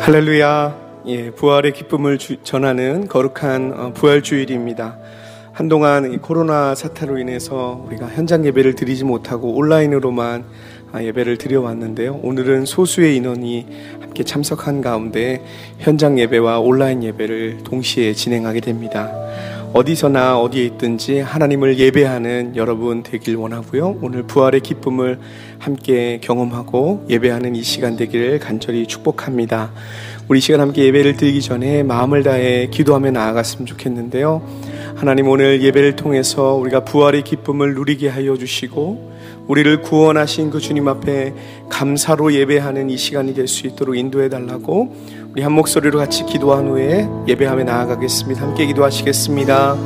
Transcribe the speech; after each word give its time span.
할렐루야. 0.00 1.02
예, 1.08 1.30
부활의 1.30 1.74
기쁨을 1.74 2.16
주, 2.16 2.42
전하는 2.42 3.06
거룩한 3.06 3.72
어, 3.76 3.92
부활 3.92 4.22
주일입니다. 4.22 4.96
한동안 5.52 6.18
코로나 6.20 6.74
사태로 6.74 7.18
인해서 7.18 7.84
우리가 7.86 8.06
현장 8.08 8.46
예배를 8.46 8.76
드리지 8.76 9.04
못하고 9.04 9.54
온라인으로만 9.54 10.44
아, 10.92 11.02
예배를 11.04 11.36
드려왔는데요. 11.36 12.18
오늘은 12.22 12.64
소수의 12.64 13.14
인원이 13.16 13.66
함께 14.00 14.24
참석한 14.24 14.80
가운데 14.80 15.44
현장 15.78 16.18
예배와 16.18 16.60
온라인 16.60 17.02
예배를 17.04 17.58
동시에 17.62 18.14
진행하게 18.14 18.60
됩니다. 18.60 19.12
어디서나 19.72 20.40
어디에 20.40 20.64
있든지 20.64 21.20
하나님을 21.20 21.78
예배하는 21.78 22.56
여러분 22.56 23.04
되길 23.04 23.36
원하고요. 23.36 23.98
오늘 24.02 24.24
부활의 24.24 24.62
기쁨을 24.62 25.20
함께 25.60 26.18
경험하고 26.22 27.04
예배하는 27.08 27.54
이 27.54 27.62
시간 27.62 27.96
되기를 27.96 28.38
간절히 28.38 28.86
축복합니다. 28.86 29.70
우리 30.26 30.40
시간 30.40 30.60
함께 30.60 30.86
예배를 30.86 31.16
드리기 31.16 31.42
전에 31.42 31.82
마음을 31.82 32.22
다해 32.22 32.68
기도하며 32.70 33.10
나아갔으면 33.10 33.66
좋겠는데요. 33.66 34.42
하나님 34.96 35.28
오늘 35.28 35.62
예배를 35.62 35.96
통해서 35.96 36.54
우리가 36.54 36.84
부활의 36.84 37.22
기쁨을 37.22 37.74
누리게 37.74 38.08
하여 38.08 38.36
주시고 38.36 39.10
우리를 39.48 39.82
구원하신 39.82 40.50
그 40.50 40.60
주님 40.60 40.88
앞에 40.88 41.34
감사로 41.68 42.32
예배하는 42.32 42.88
이 42.88 42.96
시간이 42.96 43.34
될 43.34 43.48
수 43.48 43.66
있도록 43.66 43.96
인도해 43.96 44.28
달라고 44.28 44.94
우리 45.32 45.42
한 45.42 45.52
목소리로 45.52 45.98
같이 45.98 46.24
기도한 46.24 46.68
후에 46.68 47.08
예배하며 47.28 47.64
나아가겠습니다. 47.64 48.40
함께 48.42 48.66
기도하시겠습니다. 48.66 49.76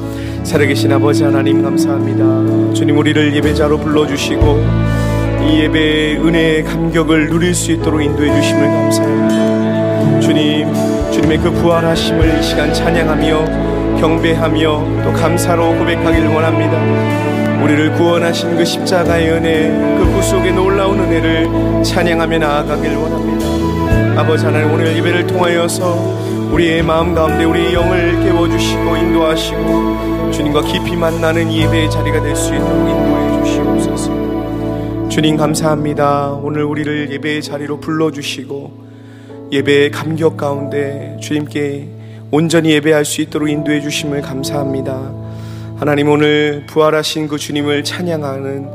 살아계신 0.45 0.93
아버지 0.93 1.25
하나님 1.25 1.63
감사합니다. 1.63 2.75
주님 2.75 2.99
우리를 2.99 3.35
예배자로 3.37 3.79
불러주시고 3.79 5.04
이 5.47 5.61
예배의 5.61 6.17
은혜의 6.17 6.65
감격을 6.65 7.29
누릴 7.29 7.55
수 7.55 7.73
있도록 7.73 8.03
인도해 8.03 8.33
주심을 8.41 8.67
감사합니다. 8.67 10.21
주님, 10.21 10.73
주님의 11.13 11.39
그 11.39 11.51
부활하심을 11.51 12.39
이 12.39 12.43
시간 12.43 12.73
찬양하며 12.73 13.99
경배하며 14.01 15.03
또 15.05 15.13
감사로 15.13 15.77
고백하기를 15.79 16.29
원합니다. 16.29 17.63
우리를 17.63 17.93
구원하신 17.95 18.57
그 18.57 18.65
십자가의 18.65 19.31
은혜, 19.31 19.69
그 19.99 20.13
구속의 20.15 20.53
놀라운 20.53 20.99
은혜를 21.01 21.83
찬양하며 21.83 22.39
나아가길 22.39 22.97
원합니다. 22.97 24.21
아버지 24.21 24.45
하나님 24.45 24.73
오늘 24.73 24.97
예배를 24.97 25.27
통하여서 25.27 26.25
우리의 26.53 26.83
마음 26.83 27.15
가운데 27.15 27.45
우리의 27.45 27.75
영을 27.75 28.23
깨워주시고 28.23 28.97
인도하시고 28.97 30.31
주님과 30.31 30.63
깊이 30.63 30.97
만나는 30.97 31.53
예배의 31.53 31.91
자리가 31.91 32.21
될 32.23 32.35
수 32.37 32.55
있도록 32.55 32.89
인도해 32.89 33.45
주시옵소서. 33.45 34.14
주님 35.09 35.37
감사합니다. 35.37 36.33
오늘 36.33 36.65
우리를 36.65 37.13
예배의 37.13 37.43
자리로 37.43 37.79
불러주시고 37.79 38.85
예배의 39.53 39.91
감격 39.91 40.37
가운데 40.37 41.17
주님께 41.21 41.89
온전히 42.31 42.71
예배할 42.73 43.05
수 43.05 43.21
있도록 43.21 43.49
인도해 43.49 43.81
주심을 43.81 44.23
감사합니다. 44.23 45.13
하나님 45.77 46.09
오늘 46.09 46.67
부활하신 46.69 47.29
그 47.29 47.39
주님을 47.39 47.85
찬양하는 47.85 48.69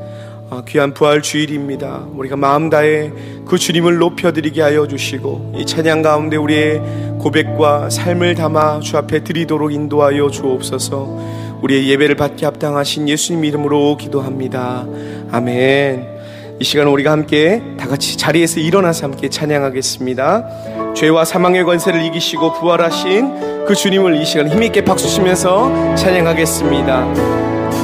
어, 0.49 0.63
귀한 0.67 0.93
부활 0.93 1.21
주일입니다. 1.21 2.07
우리가 2.15 2.35
마음 2.35 2.69
다해 2.69 3.11
그 3.45 3.57
주님을 3.57 3.97
높여드리게 3.97 4.61
하여 4.61 4.87
주시고 4.87 5.53
이 5.57 5.65
찬양 5.65 6.01
가운데 6.01 6.37
우리의 6.37 6.79
고백과 7.19 7.89
삶을 7.89 8.35
담아 8.35 8.79
주 8.79 8.97
앞에 8.97 9.23
드리도록 9.23 9.73
인도하여 9.73 10.29
주옵소서. 10.29 11.59
우리의 11.61 11.89
예배를 11.89 12.15
받게 12.15 12.45
합당하신 12.45 13.09
예수님 13.09 13.43
이름으로 13.43 13.97
기도합니다. 13.97 14.87
아멘. 15.31 16.18
이 16.61 16.65
시간 16.65 16.87
우리가 16.87 17.11
함께 17.11 17.63
다 17.79 17.87
같이 17.87 18.17
자리에서 18.17 18.59
일어나서 18.59 19.05
함께 19.05 19.29
찬양하겠습니다. 19.29 20.93
죄와 20.93 21.23
사망의 21.23 21.63
권세를 21.63 22.03
이기시고 22.03 22.59
부활하신 22.59 23.65
그 23.65 23.73
주님을 23.73 24.21
이 24.21 24.25
시간 24.25 24.49
힘있게 24.49 24.83
박수치면서 24.83 25.95
찬양하겠습니다. 25.95 27.78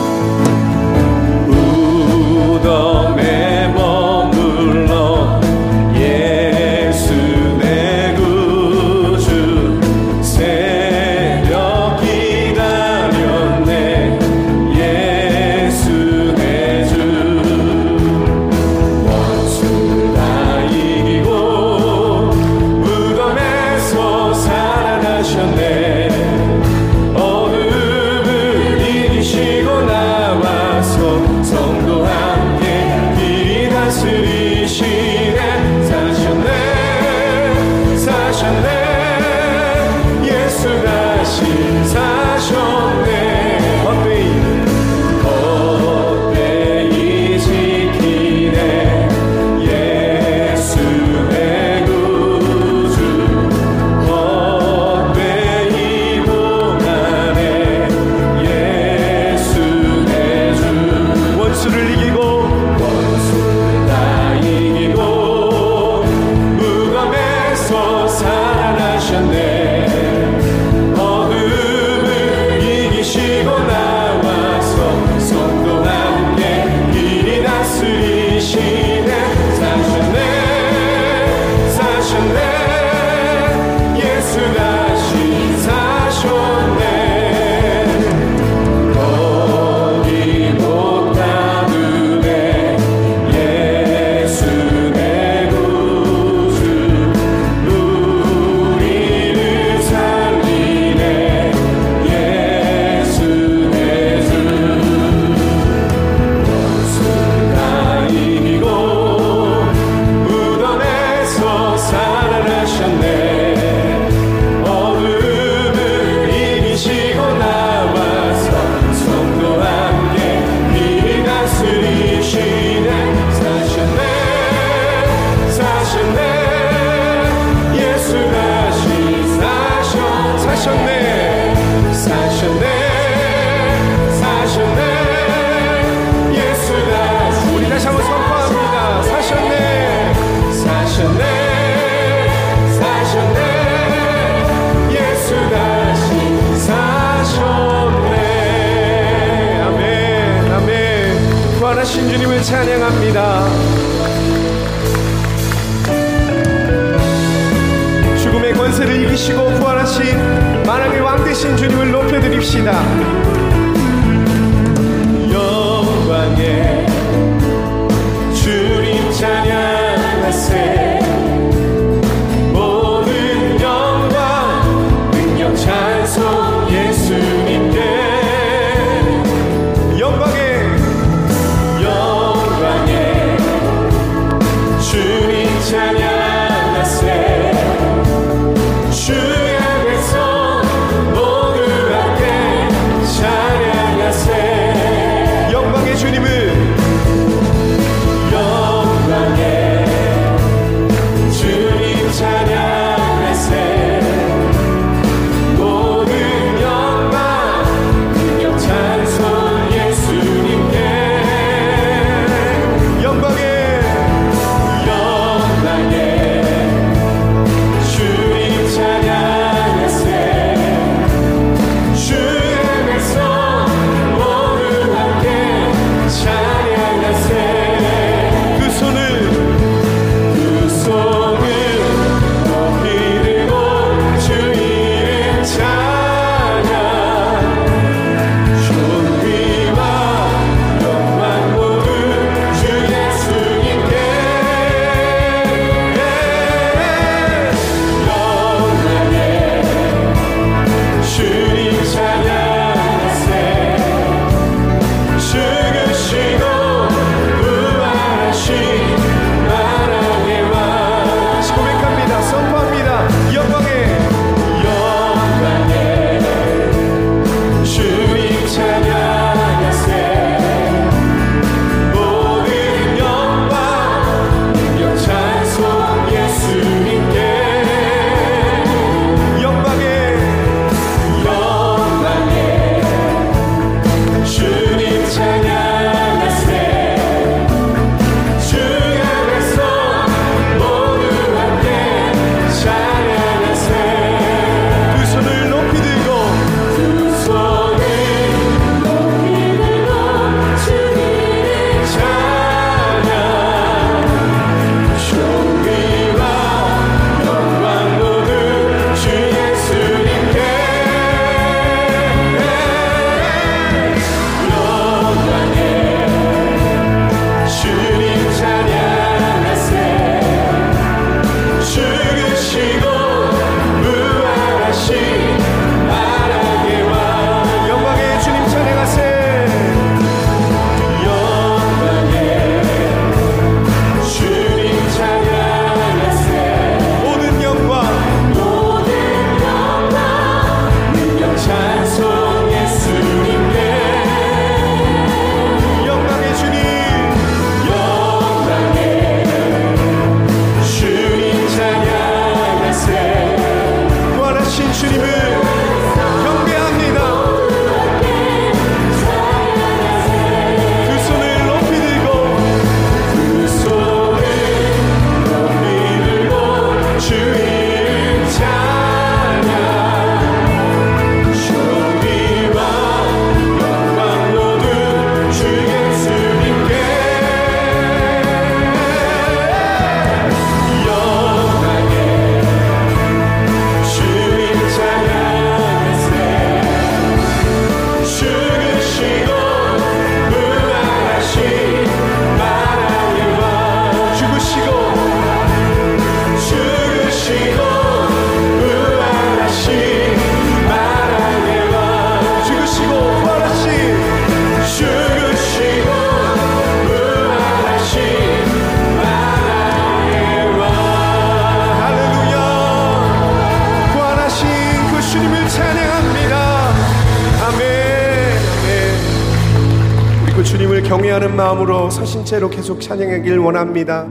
채로 422.36 422.50
계속 422.50 422.82
찬양하길 422.82 423.38
원합니다. 423.38 424.10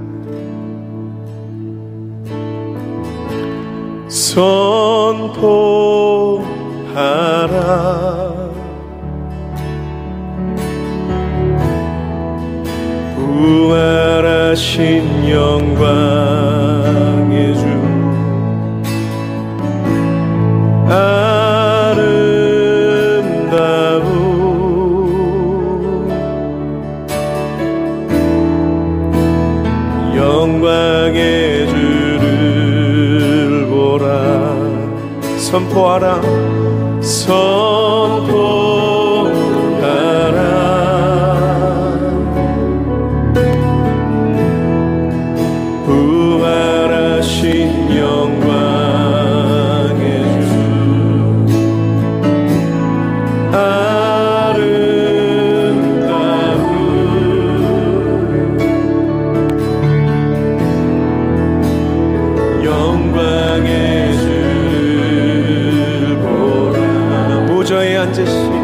grandes 68.05 68.29
filhos. 68.29 68.64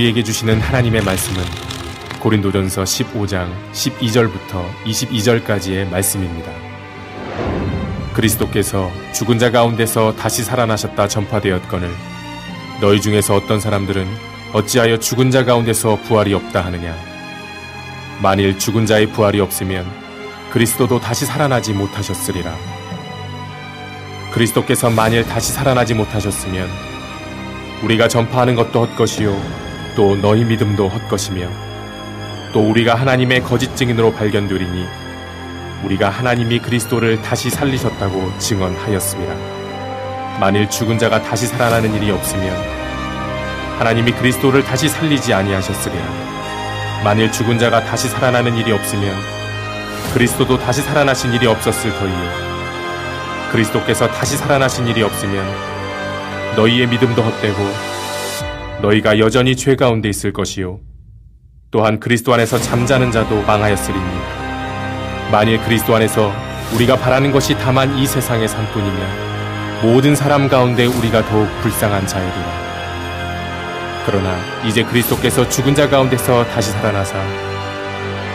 우리에게 0.00 0.22
주시는 0.22 0.60
하나님의 0.60 1.02
말씀은 1.02 1.42
고린도전서 2.20 2.84
15장 2.84 3.50
12절부터 3.72 4.66
22절까지의 4.84 5.90
말씀입니다. 5.90 6.50
그리스도께서 8.14 8.90
죽은 9.12 9.38
자 9.38 9.50
가운데서 9.50 10.16
다시 10.16 10.42
살아나셨다 10.42 11.06
전파되었거늘 11.06 11.90
너희 12.80 13.00
중에서 13.00 13.34
어떤 13.34 13.60
사람들은 13.60 14.06
어찌하여 14.54 14.98
죽은 14.98 15.30
자 15.30 15.44
가운데서 15.44 15.96
부활이 16.04 16.32
없다 16.32 16.64
하느냐 16.64 16.96
만일 18.22 18.58
죽은 18.58 18.86
자의 18.86 19.06
부활이 19.06 19.40
없으면 19.40 19.84
그리스도도 20.50 21.00
다시 21.00 21.26
살아나지 21.26 21.74
못하셨으리라 21.74 22.56
그리스도께서 24.32 24.88
만일 24.88 25.24
다시 25.24 25.52
살아나지 25.52 25.92
못하셨으면 25.94 26.68
우리가 27.82 28.08
전파하는 28.08 28.54
것도 28.54 28.86
헛것이요 28.86 29.69
또 30.00 30.16
너희 30.16 30.44
믿음도 30.44 30.88
헛것이며 30.88 31.46
또 32.54 32.70
우리가 32.70 32.94
하나님의 32.94 33.42
거짓 33.42 33.76
증인으로 33.76 34.14
발견되리니 34.14 34.86
우리가 35.84 36.08
하나님이 36.08 36.60
그리스도를 36.60 37.20
다시 37.20 37.50
살리셨다고 37.50 38.38
증언하였습니다. 38.38 39.34
만일 40.40 40.70
죽은 40.70 40.98
자가 40.98 41.20
다시 41.20 41.46
살아나는 41.48 41.94
일이 41.94 42.10
없으면 42.10 42.56
하나님이 43.78 44.12
그리스도를 44.12 44.64
다시 44.64 44.88
살리지 44.88 45.34
아니하셨으리라. 45.34 46.02
만일 47.04 47.30
죽은 47.30 47.58
자가 47.58 47.84
다시 47.84 48.08
살아나는 48.08 48.56
일이 48.56 48.72
없으면 48.72 49.14
그리스도도 50.14 50.58
다시 50.60 50.80
살아나신 50.80 51.34
일이 51.34 51.46
없었을 51.46 51.92
터이요. 51.92 53.50
그리스도께서 53.52 54.08
다시 54.08 54.38
살아나신 54.38 54.88
일이 54.88 55.02
없으면 55.02 55.44
너희의 56.56 56.86
믿음도 56.86 57.20
헛되고 57.20 57.89
너희가 58.82 59.18
여전히 59.18 59.56
죄 59.56 59.76
가운데 59.76 60.08
있을 60.08 60.32
것이요. 60.32 60.80
또한 61.70 62.00
그리스도 62.00 62.32
안에서 62.34 62.58
잠자는 62.58 63.12
자도 63.12 63.42
망하였으리니 63.42 64.04
만일 65.30 65.60
그리스도 65.62 65.94
안에서 65.94 66.32
우리가 66.74 66.96
바라는 66.96 67.30
것이 67.30 67.54
다만 67.54 67.96
이 67.98 68.06
세상의 68.06 68.48
산뿐이면 68.48 69.30
모든 69.82 70.16
사람 70.16 70.48
가운데 70.48 70.86
우리가 70.86 71.24
더욱 71.26 71.48
불쌍한 71.60 72.06
자이리라. 72.06 72.60
그러나 74.06 74.38
이제 74.66 74.82
그리스도께서 74.82 75.48
죽은 75.48 75.74
자 75.74 75.88
가운데서 75.88 76.44
다시 76.46 76.70
살아나사 76.72 77.18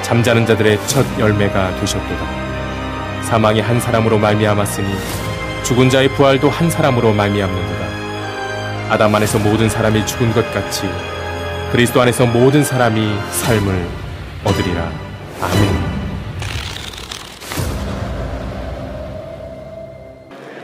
잠자는 0.03 0.45
자들의 0.45 0.79
첫 0.87 1.05
열매가 1.19 1.79
되셨도다. 1.79 3.23
사망이 3.23 3.59
한 3.59 3.79
사람으로 3.79 4.19
말미암았으니 4.19 4.93
죽은 5.63 5.89
자의 5.89 6.07
부활도 6.09 6.49
한 6.49 6.69
사람으로 6.69 7.13
말미암는도다. 7.13 8.04
아담 8.89 9.15
안에서 9.15 9.39
모든 9.39 9.67
사람이 9.67 10.05
죽은 10.05 10.31
것 10.33 10.53
같이 10.53 10.87
그리스도 11.71 12.01
안에서 12.01 12.25
모든 12.27 12.63
사람이 12.63 13.17
삶을 13.31 13.87
얻으리라. 14.43 14.91
아멘. 15.41 15.85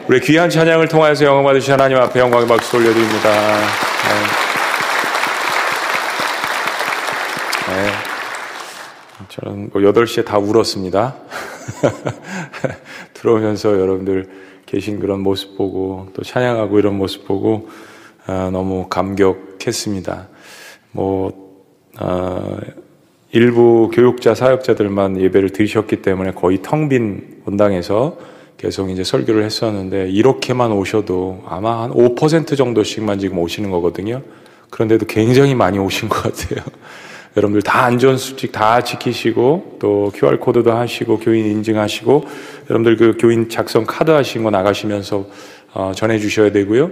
우리 0.07 0.19
귀한 0.19 0.49
찬양을 0.49 0.87
통하여서 0.87 1.25
영광 1.25 1.43
받으신 1.45 1.73
하나님 1.73 1.97
앞에 1.97 2.19
영광의 2.19 2.47
박수 2.47 2.77
올려드립니다. 2.77 3.29
네. 4.07 4.41
네. 7.73 7.91
저는 9.29 9.69
뭐 9.73 9.81
8시에 9.81 10.25
다 10.25 10.37
울었습니다. 10.37 11.15
들어오면서 13.13 13.79
여러분들 13.79 14.29
계신 14.65 14.99
그런 14.99 15.21
모습 15.21 15.57
보고 15.57 16.07
또 16.13 16.23
찬양하고 16.23 16.77
이런 16.77 16.97
모습 16.97 17.27
보고 17.27 17.69
아, 17.69 17.90
너무 18.51 18.88
감격했습니다. 18.89 20.27
뭐 20.91 21.31
아, 21.97 22.57
일부 23.31 23.89
교육자 23.93 24.35
사역자들만 24.35 25.21
예배를 25.21 25.51
드리셨기 25.51 26.01
때문에 26.01 26.32
거의 26.32 26.62
텅 26.62 26.89
빈 26.89 27.41
본당에서 27.45 28.17
계속 28.58 28.89
이제 28.89 29.03
설교를 29.03 29.43
했었는데 29.43 30.10
이렇게만 30.10 30.71
오셔도 30.71 31.43
아마 31.47 31.84
한 31.84 31.91
5% 31.91 32.56
정도씩만 32.56 33.19
지금 33.19 33.39
오시는 33.39 33.71
거거든요. 33.71 34.21
그런데도 34.69 35.06
굉장히 35.08 35.56
많이 35.56 35.79
오신 35.79 36.10
것 36.10 36.21
같아요. 36.21 36.63
여러분들 37.38 37.62
다 37.62 37.86
안전 37.86 38.17
수칙 38.17 38.51
다 38.51 38.82
지키시고 38.82 39.77
또 39.79 40.12
QR코드도 40.13 40.71
하시고 40.73 41.19
교인 41.19 41.45
인증하시고 41.45 42.25
여러분들 42.69 42.97
그 42.97 43.17
교인 43.19 43.49
작성 43.49 43.86
카드 43.86 44.12
하신 44.12 44.43
거 44.43 44.51
나가시면서 44.51 45.25
어, 45.73 45.91
전해 45.95 46.19
주셔야 46.19 46.51
되고요. 46.51 46.91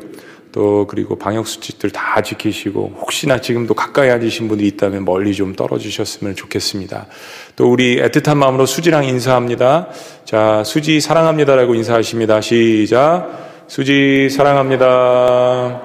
또 0.51 0.87
그리고 0.87 1.17
방역 1.17 1.47
수칙들 1.47 1.91
다 1.91 2.21
지키시고 2.21 2.93
혹시나 2.99 3.39
지금도 3.39 3.75
가까이 3.75 4.09
앉으신 4.09 4.47
분이 4.47 4.65
있다면 4.67 5.05
멀리 5.05 5.33
좀 5.35 5.53
떨어지셨으면 5.53 6.35
좋겠습니다. 6.35 7.07
또 7.55 7.71
우리 7.71 8.01
애틋한 8.01 8.35
마음으로 8.37 8.65
수지랑 8.65 9.05
인사합니다. 9.05 9.89
자, 10.25 10.63
수지 10.65 10.99
사랑합니다라고 11.01 11.75
인사하십니다. 11.75 12.41
시작. 12.41 13.65
수지 13.67 14.29
사랑합니다. 14.31 15.81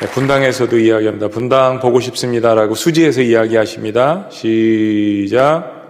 네, 0.00 0.08
분당에서도 0.08 0.78
이야기합니다. 0.78 1.28
분당 1.28 1.80
보고 1.80 2.00
싶습니다라고 2.00 2.74
수지에서 2.74 3.22
이야기하십니다. 3.22 4.28
시작. 4.30 5.81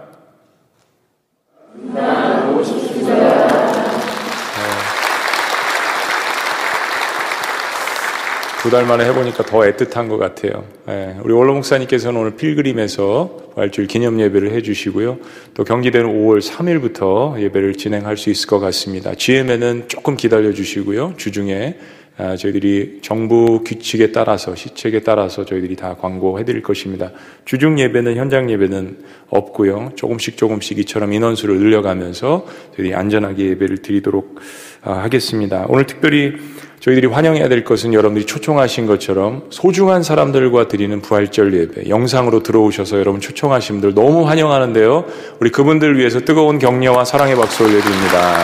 두 8.63 8.69
달 8.69 8.85
만에 8.85 9.03
해보니까 9.09 9.43
더 9.43 9.59
애틋한 9.59 10.07
것 10.07 10.17
같아요. 10.17 10.63
예, 10.87 11.17
우리 11.21 11.33
원로 11.33 11.53
목사님께서는 11.55 12.17
오늘 12.17 12.37
필그림에서 12.37 13.51
부활주일 13.55 13.87
기념 13.87 14.21
예배를 14.21 14.53
해주시고요. 14.53 15.17
또 15.53 15.65
경기대는 15.65 16.07
5월 16.09 16.41
3일부터 16.41 17.41
예배를 17.41 17.73
진행할 17.73 18.15
수 18.15 18.29
있을 18.29 18.47
것 18.47 18.59
같습니다. 18.61 19.15
GM에는 19.15 19.89
조금 19.89 20.15
기다려 20.15 20.53
주시고요. 20.53 21.15
주중에 21.17 21.75
아, 22.15 22.37
저희들이 22.37 22.99
정부 23.01 23.63
규칙에 23.65 24.11
따라서 24.11 24.55
시책에 24.55 25.01
따라서 25.01 25.43
저희들이 25.43 25.75
다 25.75 25.95
광고해 25.99 26.45
드릴 26.45 26.61
것입니다. 26.61 27.11
주중 27.43 27.79
예배는 27.79 28.15
현장 28.15 28.49
예배는 28.49 28.99
없고요. 29.29 29.91
조금씩 29.95 30.37
조금씩 30.37 30.77
이처럼 30.79 31.11
인원수를 31.11 31.57
늘려가면서 31.57 32.45
저희들이 32.77 32.93
안전하게 32.93 33.49
예배를 33.49 33.79
드리도록 33.79 34.39
아, 34.83 34.93
하겠습니다. 34.99 35.65
오늘 35.67 35.85
특별히 35.85 36.33
저희들이 36.83 37.07
환영해야 37.07 37.47
될 37.47 37.63
것은 37.63 37.93
여러분들이 37.93 38.25
초청하신 38.25 38.87
것처럼 38.87 39.45
소중한 39.51 40.03
사람들과 40.03 40.67
드리는 40.67 41.01
부활절 41.01 41.53
예배 41.53 41.87
영상으로 41.87 42.43
들어오셔서 42.43 42.99
여러분 42.99 43.21
초청하신 43.21 43.79
분들 43.79 43.93
너무 43.93 44.27
환영하는데요. 44.27 45.05
우리 45.39 45.49
그분들 45.49 45.97
위해서 45.97 46.19
뜨거운 46.19 46.59
격려와 46.59 47.05
사랑의 47.05 47.37
박수 47.37 47.63
올려드립니다. 47.63 48.43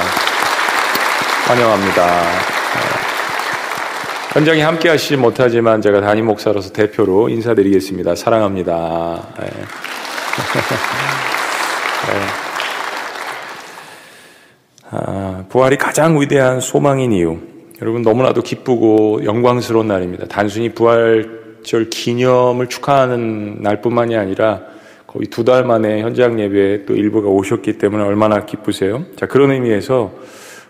환영합니다. 1.48 2.06
네. 2.06 2.80
현장에 4.32 4.62
함께 4.62 4.88
하시지 4.88 5.18
못하지만 5.18 5.82
제가 5.82 6.00
담임 6.00 6.26
목사로서 6.28 6.72
대표로 6.72 7.28
인사드리겠습니다. 7.28 8.16
사랑합니다. 8.16 9.34
네. 9.38 9.48
네. 12.08 12.22
아, 14.92 15.44
부활이 15.50 15.76
가장 15.76 16.22
위대한 16.22 16.62
소망인 16.62 17.12
이유. 17.12 17.59
여러분 17.82 18.02
너무나도 18.02 18.42
기쁘고 18.42 19.24
영광스러운 19.24 19.88
날입니다. 19.88 20.28
단순히 20.28 20.70
부활절 20.70 21.90
기념을 21.90 22.68
축하하는 22.68 23.62
날뿐만이 23.62 24.18
아니라 24.18 24.62
거의 25.08 25.28
두 25.28 25.44
달 25.44 25.64
만에 25.64 26.02
현장 26.02 26.40
예배에 26.40 26.86
또 26.86 26.94
일부가 26.96 27.30
오셨기 27.30 27.78
때문에 27.78 28.04
얼마나 28.04 28.46
기쁘세요? 28.46 29.06
자, 29.16 29.26
그런 29.28 29.52
의미에서 29.52 30.12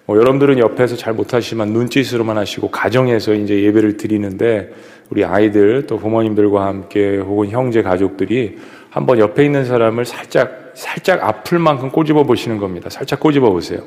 뭐 0.05 0.17
여러분들은 0.17 0.59
옆에서 0.59 0.95
잘 0.95 1.13
못하시지만 1.13 1.69
눈짓으로만 1.69 2.37
하시고 2.37 2.69
가정에서 2.71 3.33
이제 3.33 3.63
예배를 3.63 3.97
드리는데 3.97 4.71
우리 5.09 5.25
아이들 5.25 5.87
또 5.87 5.97
부모님들과 5.97 6.65
함께 6.65 7.17
혹은 7.17 7.49
형제 7.49 7.81
가족들이 7.81 8.57
한번 8.91 9.19
옆에 9.19 9.43
있는 9.45 9.65
사람을 9.65 10.05
살짝 10.05 10.71
살짝 10.75 11.23
아플 11.23 11.59
만큼 11.59 11.89
꼬집어 11.89 12.23
보시는 12.23 12.59
겁니다. 12.59 12.89
살짝 12.89 13.19
꼬집어 13.19 13.49
보세요. 13.51 13.81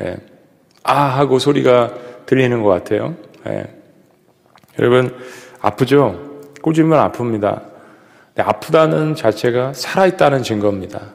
예. 0.00 0.16
아 0.82 0.94
하고 0.94 1.38
소리가 1.38 1.94
들리는 2.30 2.62
것 2.62 2.68
같아요. 2.68 3.16
예. 3.48 3.64
여러분 4.78 5.12
아프죠? 5.60 6.38
꼬집으면 6.62 7.10
아픕니다. 7.10 7.62
아프다는 8.38 9.16
자체가 9.16 9.72
살아있다는 9.72 10.44
증거입니다. 10.44 11.14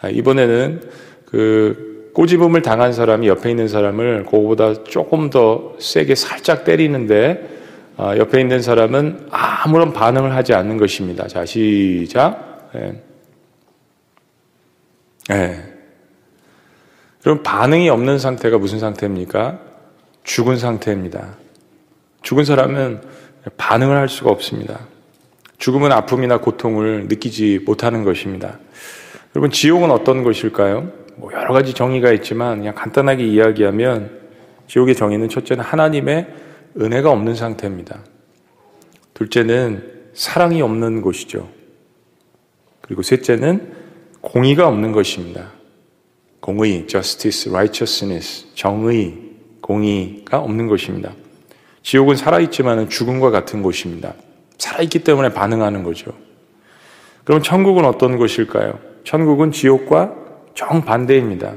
아, 0.00 0.08
이번에는 0.08 0.82
그 1.26 2.10
꼬집음을 2.14 2.62
당한 2.62 2.92
사람이 2.92 3.28
옆에 3.28 3.48
있는 3.50 3.68
사람을 3.68 4.24
그거보다 4.24 4.82
조금 4.82 5.30
더 5.30 5.76
세게 5.78 6.16
살짝 6.16 6.64
때리는데 6.64 7.48
아, 7.96 8.16
옆에 8.16 8.40
있는 8.40 8.60
사람은 8.60 9.28
아무런 9.30 9.92
반응을 9.92 10.34
하지 10.34 10.52
않는 10.52 10.78
것입니다. 10.78 11.28
자 11.28 11.44
시작. 11.44 12.70
예. 12.74 13.02
예. 15.30 15.62
그럼 17.22 17.44
반응이 17.44 17.88
없는 17.88 18.18
상태가 18.18 18.58
무슨 18.58 18.80
상태입니까? 18.80 19.65
죽은 20.26 20.56
상태입니다. 20.58 21.36
죽은 22.22 22.44
사람은 22.44 23.00
반응을 23.56 23.96
할 23.96 24.08
수가 24.08 24.30
없습니다. 24.30 24.80
죽음은 25.58 25.92
아픔이나 25.92 26.40
고통을 26.40 27.06
느끼지 27.06 27.60
못하는 27.64 28.02
것입니다. 28.02 28.58
여러분, 29.34 29.50
지옥은 29.50 29.90
어떤 29.90 30.24
것일까요? 30.24 30.90
뭐 31.16 31.32
여러 31.32 31.54
가지 31.54 31.72
정의가 31.72 32.12
있지만 32.12 32.58
그냥 32.58 32.74
간단하게 32.74 33.24
이야기하면 33.24 34.20
지옥의 34.66 34.96
정의는 34.96 35.28
첫째는 35.28 35.62
하나님의 35.64 36.26
은혜가 36.78 37.08
없는 37.10 37.36
상태입니다. 37.36 38.00
둘째는 39.14 40.10
사랑이 40.12 40.60
없는 40.60 41.02
곳이죠. 41.02 41.48
그리고 42.80 43.02
셋째는 43.02 43.74
공의가 44.20 44.66
없는 44.66 44.90
것입니다. 44.90 45.52
공의, 46.40 46.86
justice, 46.88 47.50
righteousness, 47.50 48.48
정의, 48.54 49.25
공의가 49.66 50.38
없는 50.38 50.68
것입니다. 50.68 51.12
지옥은 51.82 52.14
살아있지만 52.14 52.88
죽음과 52.88 53.30
같은 53.30 53.62
곳입니다. 53.62 54.14
살아있기 54.58 55.00
때문에 55.00 55.30
반응하는 55.30 55.82
거죠. 55.82 56.12
그럼 57.24 57.42
천국은 57.42 57.84
어떤 57.84 58.16
곳일까요? 58.16 58.78
천국은 59.02 59.50
지옥과 59.50 60.14
정반대입니다. 60.54 61.54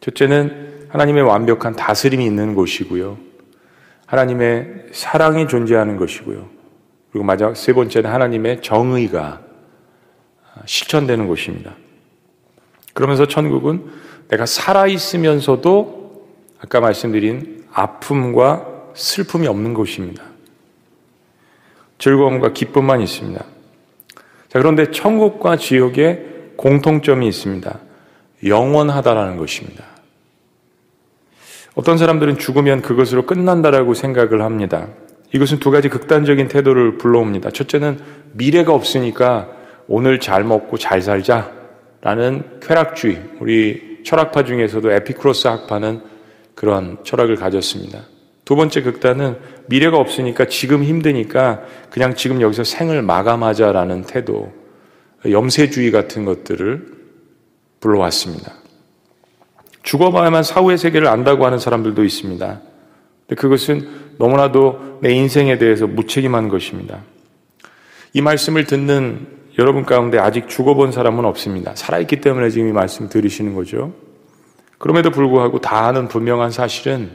첫째는 0.00 0.86
하나님의 0.90 1.24
완벽한 1.24 1.74
다스림이 1.74 2.24
있는 2.24 2.54
곳이고요. 2.54 3.18
하나님의 4.06 4.86
사랑이 4.92 5.48
존재하는 5.48 5.96
것이고요. 5.96 6.48
그리고 7.10 7.24
마지막 7.24 7.56
세 7.56 7.72
번째는 7.72 8.08
하나님의 8.08 8.62
정의가 8.62 9.40
실천되는 10.64 11.26
곳입니다. 11.26 11.74
그러면서 12.94 13.26
천국은 13.26 13.90
내가 14.28 14.46
살아있으면서도 14.46 16.01
아까 16.62 16.80
말씀드린 16.80 17.64
아픔과 17.72 18.66
슬픔이 18.94 19.46
없는 19.48 19.74
곳입니다. 19.74 20.22
즐거움과 21.98 22.52
기쁨만 22.52 23.00
있습니다. 23.00 23.44
자, 24.48 24.58
그런데 24.58 24.90
천국과 24.90 25.56
지옥에 25.56 26.52
공통점이 26.56 27.26
있습니다. 27.26 27.78
영원하다라는 28.44 29.36
것입니다. 29.36 29.84
어떤 31.74 31.96
사람들은 31.96 32.38
죽으면 32.38 32.82
그것으로 32.82 33.24
끝난다라고 33.24 33.94
생각을 33.94 34.42
합니다. 34.42 34.88
이것은 35.32 35.58
두 35.58 35.70
가지 35.70 35.88
극단적인 35.88 36.48
태도를 36.48 36.98
불러옵니다. 36.98 37.50
첫째는 37.50 37.98
미래가 38.32 38.74
없으니까 38.74 39.48
오늘 39.88 40.20
잘 40.20 40.44
먹고 40.44 40.76
잘 40.76 41.00
살자라는 41.00 42.60
쾌락주의. 42.60 43.22
우리 43.40 44.02
철학파 44.04 44.44
중에서도 44.44 44.90
에피크로스 44.92 45.48
학파는 45.48 46.11
그런 46.54 46.98
철학을 47.04 47.36
가졌습니다. 47.36 48.04
두 48.44 48.56
번째 48.56 48.82
극단은 48.82 49.38
미래가 49.66 49.96
없으니까 49.96 50.46
지금 50.46 50.82
힘드니까 50.82 51.62
그냥 51.90 52.14
지금 52.14 52.40
여기서 52.40 52.64
생을 52.64 53.02
마감하자라는 53.02 54.02
태도, 54.02 54.52
염세주의 55.28 55.90
같은 55.90 56.24
것들을 56.24 56.86
불러왔습니다. 57.80 58.52
죽어봐야만 59.82 60.42
사후의 60.42 60.78
세계를 60.78 61.08
안다고 61.08 61.44
하는 61.46 61.58
사람들도 61.58 62.04
있습니다. 62.04 62.60
근데 63.26 63.40
그것은 63.40 63.88
너무나도 64.18 64.98
내 65.02 65.12
인생에 65.12 65.58
대해서 65.58 65.86
무책임한 65.86 66.48
것입니다. 66.48 67.02
이 68.12 68.20
말씀을 68.20 68.64
듣는 68.64 69.26
여러분 69.58 69.84
가운데 69.84 70.18
아직 70.18 70.48
죽어본 70.48 70.92
사람은 70.92 71.24
없습니다. 71.24 71.74
살아있기 71.74 72.20
때문에 72.20 72.50
지금 72.50 72.68
이 72.68 72.72
말씀 72.72 73.08
들으시는 73.08 73.54
거죠. 73.54 73.94
그럼에도 74.82 75.12
불구하고 75.12 75.60
다 75.60 75.86
아는 75.86 76.08
분명한 76.08 76.50
사실은 76.50 77.12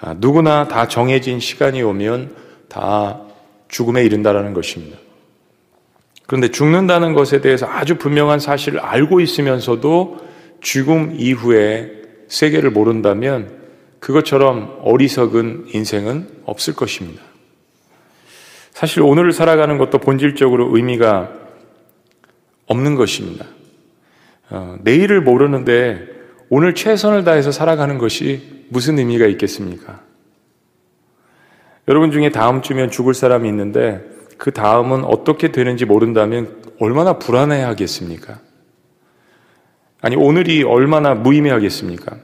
아, 0.00 0.14
누구나 0.16 0.68
다 0.68 0.88
정해진 0.88 1.38
시간이 1.38 1.82
오면 1.82 2.34
다 2.70 3.20
죽음에 3.68 4.02
이른다라는 4.04 4.54
것입니다. 4.54 4.96
그런데 6.26 6.48
죽는다는 6.48 7.12
것에 7.12 7.42
대해서 7.42 7.66
아주 7.66 7.98
분명한 7.98 8.38
사실을 8.38 8.80
알고 8.80 9.20
있으면서도 9.20 10.16
죽음 10.62 11.14
이후에 11.14 11.92
세계를 12.28 12.70
모른다면 12.70 13.58
그것처럼 14.00 14.78
어리석은 14.80 15.66
인생은 15.74 16.26
없을 16.46 16.74
것입니다. 16.74 17.20
사실 18.72 19.02
오늘을 19.02 19.32
살아가는 19.32 19.76
것도 19.76 19.98
본질적으로 19.98 20.74
의미가 20.74 21.32
없는 22.64 22.94
것입니다. 22.94 23.44
어, 24.48 24.78
내일을 24.80 25.20
모르는데 25.20 26.16
오늘 26.50 26.74
최선을 26.74 27.24
다해서 27.24 27.52
살아가는 27.52 27.98
것이 27.98 28.64
무슨 28.68 28.98
의미가 28.98 29.26
있겠습니까? 29.26 30.00
여러분 31.88 32.10
중에 32.10 32.30
다음 32.30 32.62
주면 32.62 32.90
죽을 32.90 33.14
사람이 33.14 33.48
있는데 33.48 34.02
그 34.36 34.52
다음은 34.52 35.04
어떻게 35.04 35.52
되는지 35.52 35.84
모른다면 35.84 36.62
얼마나 36.80 37.18
불안해 37.18 37.62
하겠습니까? 37.62 38.40
아니, 40.00 40.14
오늘이 40.14 40.62
얼마나 40.62 41.14
무의미하겠습니까? 41.14 42.16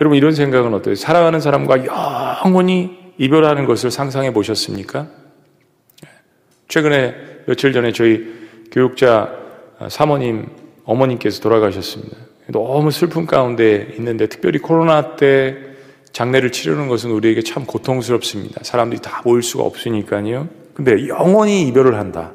여러분, 0.00 0.18
이런 0.18 0.34
생각은 0.34 0.74
어때요? 0.74 0.96
사랑하는 0.96 1.40
사람과 1.40 1.86
영원히 1.86 2.98
이별하는 3.18 3.64
것을 3.66 3.92
상상해 3.92 4.32
보셨습니까? 4.32 5.08
최근에 6.66 7.44
며칠 7.46 7.72
전에 7.72 7.92
저희 7.92 8.48
교육자 8.72 9.32
사모님, 9.88 10.48
어머님께서 10.84 11.40
돌아가셨습니다. 11.40 12.16
너무 12.48 12.90
슬픔 12.90 13.26
가운데 13.26 13.88
있는데 13.96 14.26
특별히 14.26 14.58
코로나 14.58 15.16
때 15.16 15.56
장례를 16.12 16.52
치르는 16.52 16.88
것은 16.88 17.10
우리에게 17.10 17.42
참 17.42 17.64
고통스럽습니다. 17.64 18.60
사람들이 18.64 19.00
다 19.00 19.22
모일 19.24 19.42
수가 19.42 19.64
없으니까요. 19.64 20.48
근데 20.74 21.08
영원히 21.08 21.62
이별을 21.68 21.94
한다. 21.98 22.32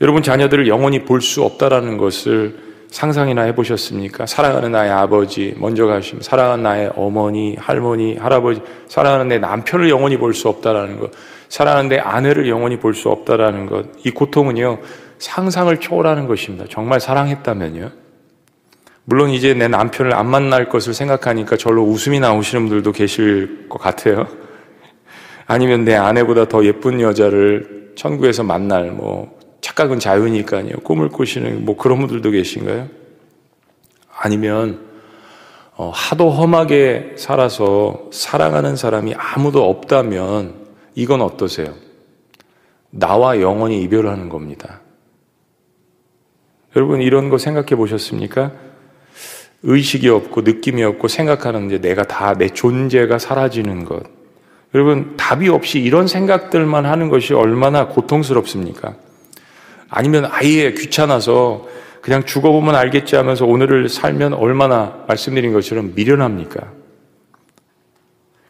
여러분 0.00 0.22
자녀들을 0.22 0.68
영원히 0.68 1.04
볼 1.04 1.20
수 1.20 1.42
없다라는 1.42 1.96
것을 1.96 2.72
상상이나 2.90 3.42
해보셨습니까? 3.42 4.26
사랑하는 4.26 4.72
나의 4.72 4.90
아버지 4.90 5.54
먼저 5.56 5.86
가심, 5.86 6.20
사랑하는 6.20 6.62
나의 6.62 6.92
어머니, 6.94 7.56
할머니, 7.56 8.16
할아버지, 8.16 8.60
사랑하는 8.88 9.28
내 9.28 9.38
남편을 9.38 9.88
영원히 9.88 10.18
볼 10.18 10.34
수 10.34 10.48
없다라는 10.48 10.98
것, 10.98 11.10
사랑하는 11.48 11.88
내 11.88 11.98
아내를 11.98 12.48
영원히 12.48 12.78
볼 12.78 12.94
수 12.94 13.08
없다라는 13.08 13.66
것, 13.66 13.86
이 14.04 14.10
고통은요 14.10 14.80
상상을 15.18 15.74
초월하는 15.78 16.26
것입니다. 16.26 16.66
정말 16.68 17.00
사랑했다면요. 17.00 18.01
물론 19.04 19.30
이제 19.30 19.52
내 19.54 19.66
남편을 19.66 20.14
안 20.14 20.28
만날 20.28 20.68
것을 20.68 20.94
생각하니까 20.94 21.56
절로 21.56 21.82
웃음이 21.82 22.20
나오시는 22.20 22.68
분들도 22.68 22.92
계실 22.92 23.68
것 23.68 23.78
같아요. 23.78 24.28
아니면 25.46 25.84
내 25.84 25.94
아내보다 25.94 26.46
더 26.46 26.64
예쁜 26.64 27.00
여자를 27.00 27.92
천국에서 27.96 28.44
만날 28.44 28.92
뭐 28.92 29.38
착각은 29.60 29.98
자유니까요. 29.98 30.76
꿈을 30.84 31.08
꾸시는 31.08 31.64
뭐 31.64 31.76
그런 31.76 31.98
분들도 31.98 32.30
계신가요? 32.30 32.88
아니면 34.16 34.80
어, 35.74 35.90
하도 35.92 36.30
험하게 36.30 37.14
살아서 37.16 38.08
사랑하는 38.12 38.76
사람이 38.76 39.14
아무도 39.16 39.68
없다면 39.68 40.54
이건 40.94 41.22
어떠세요? 41.22 41.74
나와 42.90 43.40
영원히 43.40 43.82
이별하는 43.82 44.28
겁니다. 44.28 44.80
여러분 46.76 47.00
이런 47.00 47.30
거 47.30 47.38
생각해 47.38 47.74
보셨습니까? 47.74 48.52
의식이 49.64 50.08
없고 50.08 50.42
느낌이 50.42 50.82
없고 50.82 51.08
생각하는 51.08 51.66
이제 51.66 51.78
내가 51.78 52.04
다 52.04 52.34
내 52.34 52.48
존재가 52.48 53.18
사라지는 53.18 53.84
것. 53.84 54.02
여러분 54.74 55.14
답이 55.16 55.48
없이 55.48 55.78
이런 55.80 56.06
생각들만 56.06 56.86
하는 56.86 57.08
것이 57.08 57.34
얼마나 57.34 57.88
고통스럽습니까? 57.88 58.94
아니면 59.88 60.26
아예 60.30 60.72
귀찮아서 60.72 61.68
그냥 62.00 62.24
죽어보면 62.24 62.74
알겠지 62.74 63.14
하면서 63.14 63.44
오늘을 63.44 63.88
살면 63.88 64.32
얼마나 64.32 65.04
말씀드린 65.06 65.52
것처럼 65.52 65.92
미련합니까? 65.94 66.72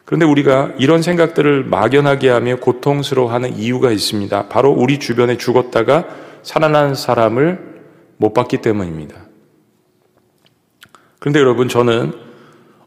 그런데 0.04 0.24
우리가 0.24 0.72
이런 0.78 1.02
생각들을 1.02 1.64
막연하게 1.64 2.28
하며 2.28 2.56
고통스러워하는 2.56 3.56
이유가 3.56 3.90
있습니다. 3.90 4.48
바로 4.48 4.70
우리 4.70 4.98
주변에 4.98 5.36
죽었다가 5.36 6.06
살아난 6.42 6.94
사람을 6.94 7.58
못 8.16 8.32
봤기 8.32 8.58
때문입니다. 8.58 9.31
그런데 11.22 11.38
여러분, 11.38 11.68
저는 11.68 12.12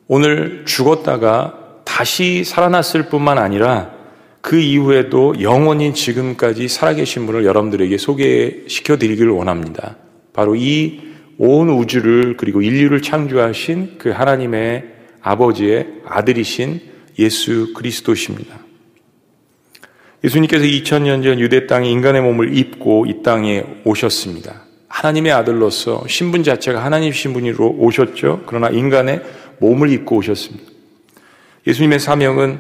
오늘 0.07 0.65
죽었다가 0.65 1.79
다시 1.85 2.43
살아났을 2.43 3.07
뿐만 3.07 3.37
아니라 3.37 3.93
그 4.41 4.59
이후에도 4.59 5.41
영원히 5.41 5.93
지금까지 5.93 6.67
살아계신 6.67 7.25
분을 7.25 7.45
여러분들에게 7.45 7.97
소개시켜 7.97 8.97
드리기를 8.97 9.31
원합니다. 9.31 9.95
바로 10.33 10.55
이 10.55 11.15
온 11.37 11.69
우주를 11.69 12.37
그리고 12.37 12.61
인류를 12.61 13.01
창조하신 13.01 13.97
그 13.97 14.09
하나님의 14.09 14.85
아버지의 15.21 15.87
아들이신 16.05 16.81
예수 17.19 17.73
그리스도십니다. 17.73 18.59
예수님께서 20.23 20.63
2000년 20.63 21.23
전 21.23 21.39
유대 21.39 21.67
땅에 21.67 21.89
인간의 21.89 22.21
몸을 22.21 22.57
입고 22.57 23.05
이 23.07 23.21
땅에 23.21 23.63
오셨습니다. 23.83 24.63
하나님의 24.95 25.33
아들로서 25.33 26.05
신분 26.07 26.43
자체가 26.43 26.81
하나님 26.81 27.11
신분으로 27.11 27.75
오셨죠. 27.79 28.43
그러나 28.45 28.69
인간의 28.69 29.21
몸을 29.59 29.89
입고 29.91 30.15
오셨습니다. 30.15 30.71
예수님의 31.67 31.99
사명은 31.99 32.59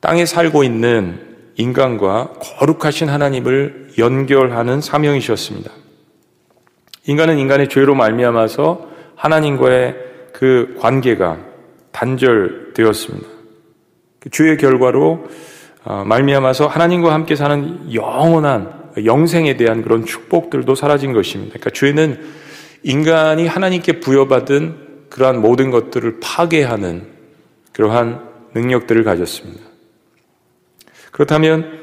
땅에 0.00 0.26
살고 0.26 0.62
있는 0.62 1.20
인간과 1.56 2.34
거룩하신 2.38 3.08
하나님을 3.08 3.92
연결하는 3.96 4.82
사명이셨습니다. 4.82 5.70
인간은 7.06 7.38
인간의 7.38 7.70
죄로 7.70 7.94
말미암아서 7.94 8.86
하나님과의 9.16 9.96
그 10.34 10.76
관계가 10.78 11.38
단절되었습니다. 11.92 13.26
그 14.20 14.28
죄의 14.28 14.58
결과로 14.58 15.26
어, 15.84 16.04
말미암아서 16.04 16.66
하나님과 16.66 17.14
함께 17.14 17.34
사는 17.34 17.92
영원한 17.94 18.77
영생에 19.04 19.56
대한 19.56 19.82
그런 19.82 20.04
축복들도 20.04 20.74
사라진 20.74 21.12
것입니다. 21.12 21.54
그러니까 21.58 21.70
죄는 21.70 22.20
인간이 22.82 23.46
하나님께 23.46 24.00
부여받은 24.00 25.08
그러한 25.10 25.40
모든 25.40 25.70
것들을 25.70 26.20
파괴하는 26.20 27.06
그러한 27.72 28.22
능력들을 28.54 29.04
가졌습니다. 29.04 29.62
그렇다면 31.10 31.78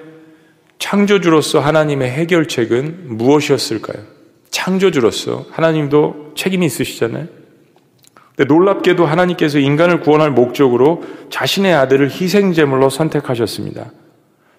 창조주로서 0.78 1.60
하나님의 1.60 2.12
해결책은 2.12 3.17
무엇이었을까요? 3.17 4.04
창조주로서 4.51 5.45
하나님도 5.51 6.34
책임이 6.36 6.65
있으시잖아요. 6.65 7.28
근데 8.36 8.54
놀랍게도 8.54 9.06
하나님께서 9.06 9.60
인간을 9.60 10.01
구원할 10.01 10.32
목적으로 10.32 11.04
자신의 11.30 11.73
아들을 11.73 12.10
희생제물로 12.10 12.89
선택하셨습니다. 12.89 13.91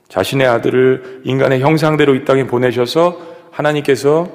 자신의 0.09 0.47
아들을 0.47 1.23
인간의 1.25 1.61
형상대로 1.61 2.15
이 2.15 2.25
땅에 2.25 2.47
보내셔서 2.47 3.21
하나님께서 3.51 4.29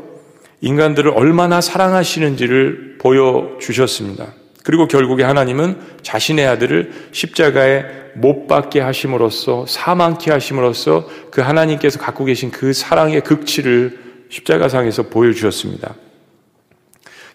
인간들을 0.62 1.12
얼마나 1.16 1.62
사랑하시는지를 1.62 2.98
보여주셨습니다. 3.00 4.34
그리고 4.64 4.88
결국에 4.88 5.24
하나님은 5.24 5.78
자신의 6.04 6.46
아들을 6.48 6.92
십자가에 7.12 7.84
못 8.16 8.48
박게 8.48 8.80
하심으로써 8.80 9.66
사망케 9.68 10.32
하심으로써 10.32 11.08
그 11.32 11.42
하나님께서 11.42 12.00
갖고 12.00 12.26
계신 12.26 12.52
그 12.52 12.74
사랑의 12.74 13.22
극치를 13.22 14.00
십자가상에서 14.30 15.04
보여주셨습니다. 15.04 15.96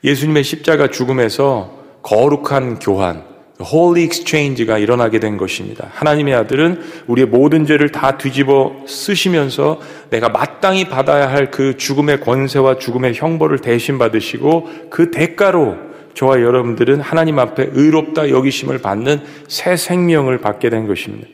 예수님의 0.04 0.44
십자가 0.44 0.88
죽음에서 0.88 1.76
거룩한 2.02 2.78
교환, 2.78 3.24
Holy 3.60 4.04
Exchange가 4.04 4.78
일어나게 4.78 5.18
된 5.18 5.38
것입니다. 5.38 5.88
하나님의 5.92 6.34
아들은 6.34 6.82
우리의 7.06 7.26
모든 7.26 7.64
죄를 7.64 7.90
다 7.90 8.18
뒤집어 8.18 8.76
쓰시면서 8.86 9.80
내가 10.10 10.28
마땅히 10.28 10.88
받아야 10.88 11.30
할 11.30 11.50
그 11.50 11.76
죽음의 11.76 12.20
권세와 12.20 12.76
죽음의 12.78 13.14
형벌을 13.14 13.60
대신 13.60 13.98
받으시고 13.98 14.68
그 14.90 15.10
대가로 15.10 15.76
저와 16.12 16.40
여러분들은 16.40 17.00
하나님 17.00 17.38
앞에 17.38 17.70
의롭다 17.72 18.30
여기심을 18.30 18.78
받는 18.78 19.20
새 19.48 19.76
생명을 19.76 20.38
받게 20.38 20.70
된 20.70 20.86
것입니다. 20.86 21.28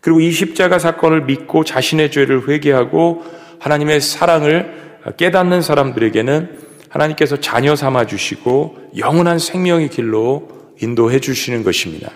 그리고 0.00 0.20
이 0.20 0.30
십자가 0.30 0.78
사건을 0.78 1.22
믿고 1.24 1.64
자신의 1.64 2.10
죄를 2.10 2.48
회개하고 2.48 3.24
하나님의 3.58 4.00
사랑을 4.00 4.74
깨닫는 5.16 5.62
사람들에게는 5.62 6.58
하나님께서 6.88 7.40
자녀 7.40 7.76
삼아 7.76 8.06
주시고 8.06 8.76
영원한 8.96 9.38
생명의 9.38 9.88
길로 9.88 10.55
인도해 10.80 11.20
주시는 11.20 11.62
것입니다. 11.64 12.12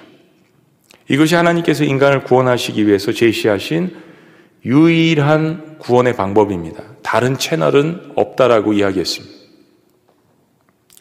이것이 1.09 1.35
하나님께서 1.35 1.85
인간을 1.85 2.25
구원하시기 2.25 2.87
위해서 2.87 3.13
제시하신 3.13 3.97
유일한 4.65 5.79
구원의 5.79 6.15
방법입니다. 6.15 6.85
다른 7.03 7.37
채널은 7.37 8.13
없다라고 8.15 8.73
이야기했습니다. 8.75 9.35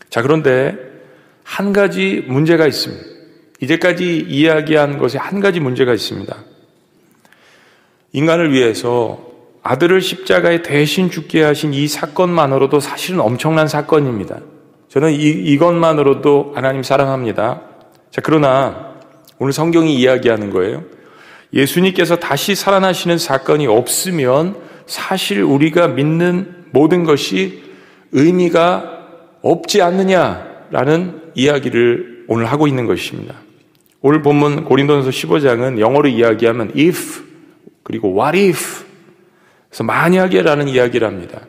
자, 0.10 0.22
그런데 0.22 0.76
한 1.43 1.74
가지 1.74 2.24
문제가 2.28 2.65
있습니다. 2.65 3.04
이제까지 3.62 4.26
이야기한 4.28 4.98
것에 4.98 5.17
한 5.17 5.39
가지 5.39 5.60
문제가 5.60 5.93
있습니다. 5.93 6.36
인간을 8.13 8.54
위해서 8.54 9.28
아들을 9.62 10.02
십자가에 10.02 10.62
대신 10.62 11.12
죽게 11.12 11.43
하신 11.43 11.74
이 11.74 11.88
사건만으로도 11.88 12.80
사실은 12.80 13.19
엄청난 13.19 13.67
사건입니다. 13.67 14.39
저는 14.89 15.12
이, 15.12 15.30
이것만으로도 15.30 16.54
하나님 16.56 16.82
사랑합니다. 16.84 17.62
자, 18.10 18.21
그러나 18.23 18.95
오늘 19.38 19.54
성경이 19.54 19.95
이야기하는 19.95 20.49
거예요. 20.49 20.84
예수님께서 21.54 22.17
다시 22.17 22.56
살아나시는 22.56 23.17
사건이 23.17 23.67
없으면 23.67 24.58
사실 24.88 25.43
우리가 25.43 25.89
믿는 25.89 26.65
모든 26.71 27.04
것이 27.04 27.63
의미가 28.12 29.08
없지 29.41 29.82
않느냐라는 29.82 31.32
이야기를 31.36 32.25
오늘 32.28 32.45
하고 32.45 32.67
있는 32.67 32.86
것입니다. 32.86 33.36
오늘 34.02 34.21
본문 34.21 34.65
고린도전서 34.65 35.10
15장은 35.10 35.80
영어로 35.80 36.10
이야기하면 36.10 36.71
if 36.75 37.23
그리고 37.84 38.19
what 38.19 38.38
if 38.38 38.86
그래서 39.69 39.84
만약에라는 39.84 40.67
이야기를 40.67 41.08
합니다. 41.08 41.41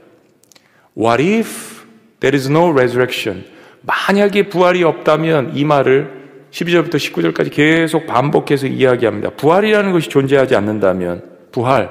What 0.96 1.22
if 1.22 1.79
there 2.20 2.36
is 2.36 2.48
no 2.48 2.70
resurrection? 2.70 3.44
만약에 3.82 4.48
부활이 4.48 4.84
없다면 4.84 5.52
이 5.54 5.64
말을 5.64 6.20
12절부터 6.50 6.94
19절까지 6.96 7.52
계속 7.52 8.06
반복해서 8.06 8.66
이야기합니다. 8.66 9.30
부활이라는 9.30 9.92
것이 9.92 10.08
존재하지 10.08 10.56
않는다면 10.56 11.22
부활, 11.52 11.90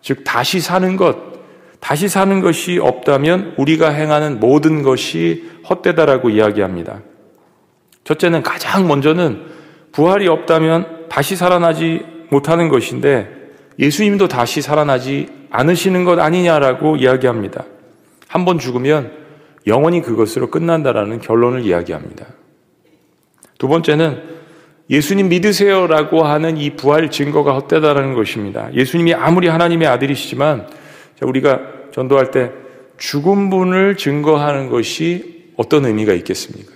즉 0.00 0.24
다시 0.24 0.60
사는 0.60 0.96
것, 0.96 1.16
다시 1.80 2.08
사는 2.08 2.40
것이 2.40 2.78
없다면 2.78 3.54
우리가 3.58 3.90
행하는 3.90 4.40
모든 4.40 4.82
것이 4.82 5.50
헛되다라고 5.68 6.30
이야기합니다. 6.30 7.00
첫째는 8.04 8.42
가장 8.42 8.88
먼저는 8.88 9.42
부활이 9.92 10.28
없다면 10.28 11.08
다시 11.08 11.36
살아나지 11.36 12.04
못하는 12.30 12.68
것인데 12.68 13.28
예수님도 13.78 14.28
다시 14.28 14.62
살아나지 14.62 15.28
않으시는 15.50 16.04
것 16.04 16.18
아니냐라고 16.18 16.96
이야기합니다. 16.96 17.64
한 18.28 18.44
번 18.44 18.58
죽으면 18.58 19.19
영원히 19.66 20.02
그것으로 20.02 20.50
끝난다라는 20.50 21.20
결론을 21.20 21.62
이야기합니다. 21.62 22.26
두 23.58 23.68
번째는 23.68 24.40
예수님 24.88 25.28
믿으세요라고 25.28 26.24
하는 26.24 26.56
이 26.56 26.70
부활 26.70 27.10
증거가 27.10 27.54
헛되다라는 27.54 28.14
것입니다. 28.14 28.72
예수님이 28.74 29.14
아무리 29.14 29.48
하나님의 29.48 29.86
아들이시지만 29.86 30.66
우리가 31.22 31.60
전도할 31.92 32.30
때 32.30 32.50
죽은 32.98 33.50
분을 33.50 33.96
증거하는 33.96 34.68
것이 34.68 35.52
어떤 35.56 35.84
의미가 35.84 36.12
있겠습니까? 36.14 36.72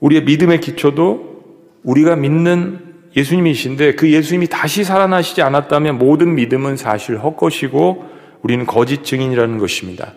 우리의 0.00 0.24
믿음의 0.24 0.60
기초도 0.60 1.44
우리가 1.82 2.16
믿는 2.16 2.94
예수님이신데 3.16 3.94
그 3.94 4.10
예수님이 4.12 4.48
다시 4.48 4.84
살아나시지 4.84 5.42
않았다면 5.42 5.98
모든 5.98 6.34
믿음은 6.34 6.76
사실 6.76 7.16
헛것이고 7.16 8.17
우리는 8.42 8.66
거짓 8.66 9.04
증인이라는 9.04 9.58
것입니다. 9.58 10.12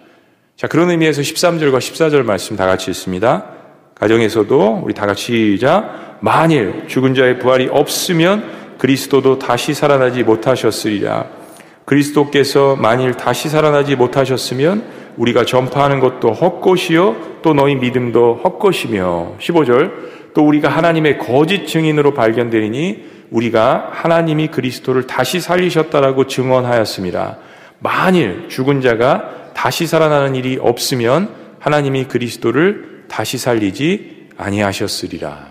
자, 0.56 0.68
그런 0.68 0.90
의미에서 0.92 1.22
13절과 1.22 1.78
14절 1.78 2.24
말씀 2.24 2.56
다 2.56 2.66
같이 2.66 2.92
읽습니다. 2.92 3.46
가정에서도 3.96 4.82
우리 4.84 4.94
다 4.94 5.06
같이 5.06 5.56
시작. 5.56 6.18
만일 6.22 6.88
죽은 6.88 7.16
자의 7.16 7.40
부활이 7.40 7.68
없으면 7.72 8.78
그리스도도 8.78 9.40
다시 9.40 9.74
살아나지 9.74 10.24
못하셨으리라. 10.24 11.28
그리스도께서 11.86 12.76
만일 12.76 13.14
다시 13.14 13.50
살아나지 13.50 13.96
못하셨으면 13.96 14.84
우리가 15.18 15.46
전파하는 15.46 16.00
것도 16.00 16.32
헛것이요 16.32 17.42
또 17.42 17.54
너희 17.54 17.76
믿음도 17.76 18.40
헛것이며 18.44 19.38
15절 19.40 19.92
또 20.34 20.48
우리가 20.48 20.70
하나님의 20.70 21.18
거짓 21.20 21.68
증인으로 21.68 22.14
발견되니 22.14 23.12
우리가 23.30 23.90
하나님이 23.92 24.48
그리스도를 24.48 25.08
다시 25.08 25.40
살리셨다라고 25.40 26.28
증언하였습니다. 26.28 27.38
만일 27.82 28.48
죽은 28.48 28.82
자가 28.82 29.54
다시 29.54 29.88
살아나는 29.88 30.36
일이 30.36 30.58
없으면 30.62 31.30
하나님이 31.60 32.06
그리스도를 32.06 33.06
다시 33.10 33.38
살리지 33.38 34.30
아니하셨으리라. 34.38 35.50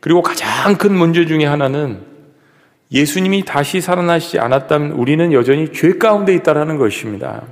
그리고 0.00 0.22
가장 0.22 0.76
큰 0.76 0.94
문제 0.94 1.26
중에 1.26 1.44
하나는 1.44 2.00
예수님이 2.90 3.44
다시 3.44 3.80
살아나시지 3.80 4.38
않았다면 4.38 4.92
우리는 4.92 5.32
여전히 5.32 5.72
죄 5.72 5.98
가운데 5.98 6.34
있다라는 6.34 6.78
것입니다. 6.78 7.42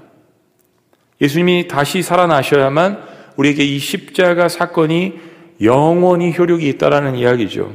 예수님이 1.21 1.69
다시 1.69 2.03
살아나셔야만 2.03 3.03
우리에게 3.37 3.65
이 3.65 3.79
십자가 3.79 4.49
사건이 4.49 5.19
영원히 5.63 6.37
효력이 6.37 6.69
있다라는 6.69 7.17
이야기죠. 7.17 7.73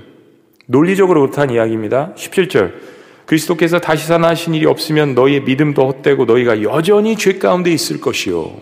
논리적으로 0.68 1.22
그렇다는 1.22 1.54
이야기입니다. 1.56 2.14
17절. 2.16 2.95
그리스도께서 3.26 3.80
다시 3.80 4.06
살아나신 4.06 4.54
일이 4.54 4.66
없으면 4.66 5.16
너희의 5.16 5.42
믿음도 5.44 5.88
헛되고 5.88 6.26
너희가 6.26 6.62
여전히 6.62 7.16
죄 7.18 7.40
가운데 7.40 7.72
있을 7.72 8.00
것이요. 8.00 8.62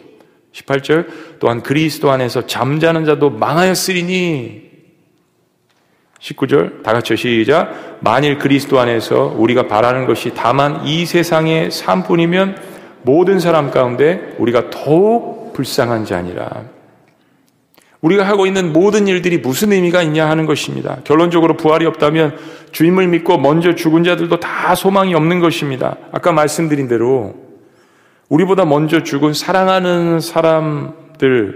18절. 0.53 1.07
또한 1.39 1.63
그리스도 1.63 2.11
안에서 2.11 2.45
잠자는 2.45 3.05
자도 3.05 3.31
망하였으리니 3.31 4.71
19절 6.19 6.83
다 6.83 6.93
같이 6.93 7.17
시작 7.17 7.97
만일 7.99 8.37
그리스도 8.37 8.79
안에서 8.79 9.35
우리가 9.37 9.67
바라는 9.67 10.05
것이 10.05 10.31
다만 10.33 10.85
이 10.85 11.05
세상의 11.05 11.69
삶뿐이면 11.69 12.57
모든 13.01 13.39
사람 13.39 13.71
가운데 13.71 14.33
우리가 14.37 14.69
더욱 14.69 15.51
불쌍한 15.51 16.05
자니라 16.05 16.72
우리가 18.03 18.27
하고 18.27 18.45
있는 18.45 18.73
모든 18.73 19.07
일들이 19.07 19.37
무슨 19.37 19.71
의미가 19.71 20.03
있냐 20.03 20.29
하는 20.29 20.45
것입니다. 20.45 20.97
결론적으로 21.05 21.55
부활이 21.55 21.85
없다면 21.85 22.37
주님을 22.73 23.07
믿고 23.07 23.37
먼저 23.37 23.75
죽은 23.75 24.03
자들도 24.03 24.41
다 24.41 24.75
소망이 24.75 25.15
없는 25.15 25.39
것입니다. 25.39 25.95
아까 26.11 26.33
말씀드린 26.33 26.89
대로 26.89 27.33
우리보다 28.27 28.65
먼저 28.65 29.03
죽은 29.03 29.33
사랑하는 29.33 30.19
사람들에게 30.19 31.53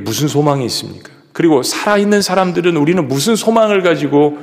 무슨 0.00 0.26
소망이 0.26 0.64
있습니까? 0.66 1.12
그리고 1.32 1.62
살아있는 1.62 2.20
사람들은 2.20 2.76
우리는 2.76 3.06
무슨 3.06 3.36
소망을 3.36 3.82
가지고 3.82 4.36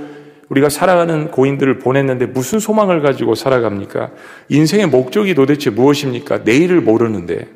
우리가 0.47 0.69
살아가는 0.69 1.29
고인들을 1.29 1.79
보냈는데 1.79 2.27
무슨 2.27 2.59
소망을 2.59 3.01
가지고 3.01 3.35
살아갑니까? 3.35 4.11
인생의 4.47 4.87
목적이 4.87 5.35
도대체 5.35 5.71
무엇입니까? 5.71 6.39
내일을 6.45 6.79
모르는데. 6.79 7.49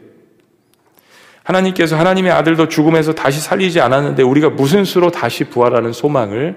하나님께서 1.50 1.98
하나님의 1.98 2.32
아들도 2.32 2.68
죽음에서 2.68 3.14
다시 3.14 3.42
살리지 3.42 3.80
않았는데 3.82 4.22
우리가 4.22 4.50
무슨 4.50 4.86
수로 4.86 5.10
다시 5.10 5.46
부활하는 5.46 5.94
소망을 5.94 6.56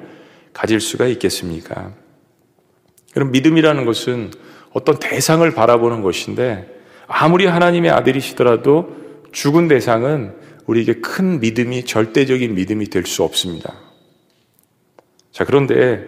가질 0.52 0.80
수가 0.80 1.06
있겠습니까? 1.06 1.92
그럼 3.14 3.30
믿음이라는 3.30 3.86
것은 3.86 4.30
어떤 4.72 4.98
대상을 4.98 5.50
바라보는 5.50 6.02
것인데 6.02 6.68
아무리 7.06 7.46
하나님의 7.46 7.90
아들이시더라도 7.90 8.96
죽은 9.32 9.68
대상은 9.68 10.34
우리에게 10.66 10.94
큰 11.00 11.40
믿음이 11.40 11.84
절대적인 11.84 12.54
믿음이 12.54 12.86
될 12.86 13.06
수 13.06 13.22
없습니다. 13.22 13.74
자, 15.30 15.44
그런데 15.44 16.06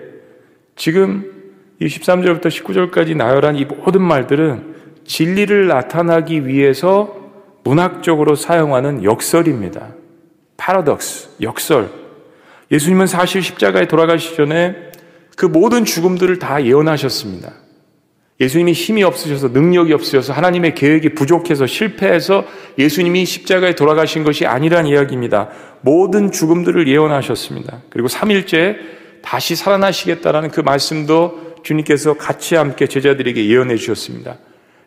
지금 0.76 1.32
이 1.80 1.86
13절부터 1.86 2.46
19절까지 2.46 3.16
나열한 3.16 3.56
이 3.56 3.64
모든 3.64 4.02
말들은 4.02 4.74
진리를 5.06 5.66
나타나기 5.68 6.46
위해서 6.46 7.23
문학적으로 7.64 8.36
사용하는 8.36 9.02
역설입니다. 9.04 9.94
파라독스, 10.56 11.30
역설. 11.40 11.90
예수님은 12.70 13.06
사실 13.06 13.42
십자가에 13.42 13.88
돌아가시 13.88 14.36
전에 14.36 14.76
그 15.36 15.46
모든 15.46 15.84
죽음들을 15.84 16.38
다 16.38 16.64
예언하셨습니다. 16.64 17.52
예수님이 18.40 18.72
힘이 18.72 19.04
없으셔서 19.04 19.48
능력이 19.48 19.92
없으셔서 19.92 20.32
하나님의 20.32 20.74
계획이 20.74 21.14
부족해서 21.14 21.66
실패해서 21.66 22.44
예수님이 22.78 23.24
십자가에 23.24 23.74
돌아가신 23.74 24.24
것이 24.24 24.44
아니란 24.44 24.86
이야기입니다. 24.86 25.50
모든 25.82 26.32
죽음들을 26.32 26.88
예언하셨습니다. 26.88 27.82
그리고 27.90 28.08
3일째 28.08 28.76
다시 29.22 29.54
살아나시겠다라는 29.54 30.50
그 30.50 30.60
말씀도 30.60 31.54
주님께서 31.62 32.14
같이 32.14 32.56
함께 32.56 32.86
제자들에게 32.86 33.46
예언해 33.48 33.76
주셨습니다. 33.76 34.38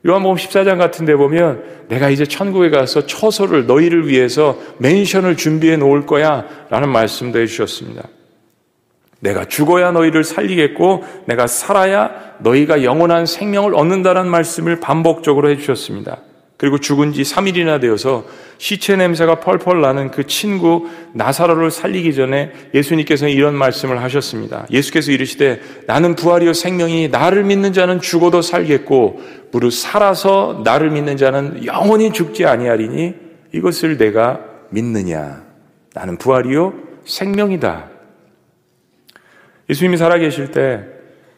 요한복음 0.07 0.37
14장 0.37 0.77
같은 0.77 1.05
데 1.05 1.15
보면 1.15 1.63
내가 1.89 2.09
이제 2.09 2.25
천국에 2.25 2.69
가서 2.69 3.05
처소를 3.05 3.65
너희를 3.65 4.07
위해서 4.07 4.57
맨션을 4.77 5.35
준비해 5.35 5.75
놓을 5.75 6.05
거야 6.05 6.45
라는 6.69 6.89
말씀도 6.89 7.39
해 7.39 7.45
주셨습니다. 7.45 8.07
내가 9.19 9.45
죽어야 9.45 9.91
너희를 9.91 10.23
살리겠고 10.23 11.03
내가 11.25 11.47
살아야 11.47 12.35
너희가 12.39 12.83
영원한 12.83 13.25
생명을 13.25 13.75
얻는다는 13.75 14.29
말씀을 14.29 14.79
반복적으로 14.79 15.49
해 15.49 15.57
주셨습니다. 15.57 16.19
그리고 16.57 16.79
죽은 16.79 17.13
지 17.13 17.21
3일이나 17.21 17.79
되어서 17.79 18.25
시체 18.57 18.95
냄새가 18.95 19.39
펄펄 19.39 19.79
나는 19.79 20.09
그 20.09 20.25
친구 20.25 20.87
나사로를 21.13 21.69
살리기 21.69 22.15
전에 22.15 22.51
예수님께서는 22.73 23.31
이런 23.31 23.53
말씀을 23.53 24.01
하셨습니다. 24.01 24.65
예수께서 24.71 25.11
이르시되 25.11 25.61
나는 25.85 26.15
부활이요 26.15 26.53
생명이 26.53 27.09
나를 27.09 27.43
믿는 27.43 27.73
자는 27.73 28.01
죽어도 28.01 28.41
살겠고 28.41 29.21
무릇 29.51 29.71
살아서 29.71 30.61
나를 30.63 30.89
믿는 30.89 31.15
자는 31.15 31.63
영원히 31.65 32.11
죽지 32.11 32.45
아니하리니 32.45 33.13
이것을 33.53 33.97
내가 33.97 34.41
믿느냐 34.71 35.43
나는 35.93 36.17
부활이요 36.17 36.73
생명이다. 37.05 37.89
예수님이 39.69 39.97
살아계실 39.97 40.51
때 40.51 40.83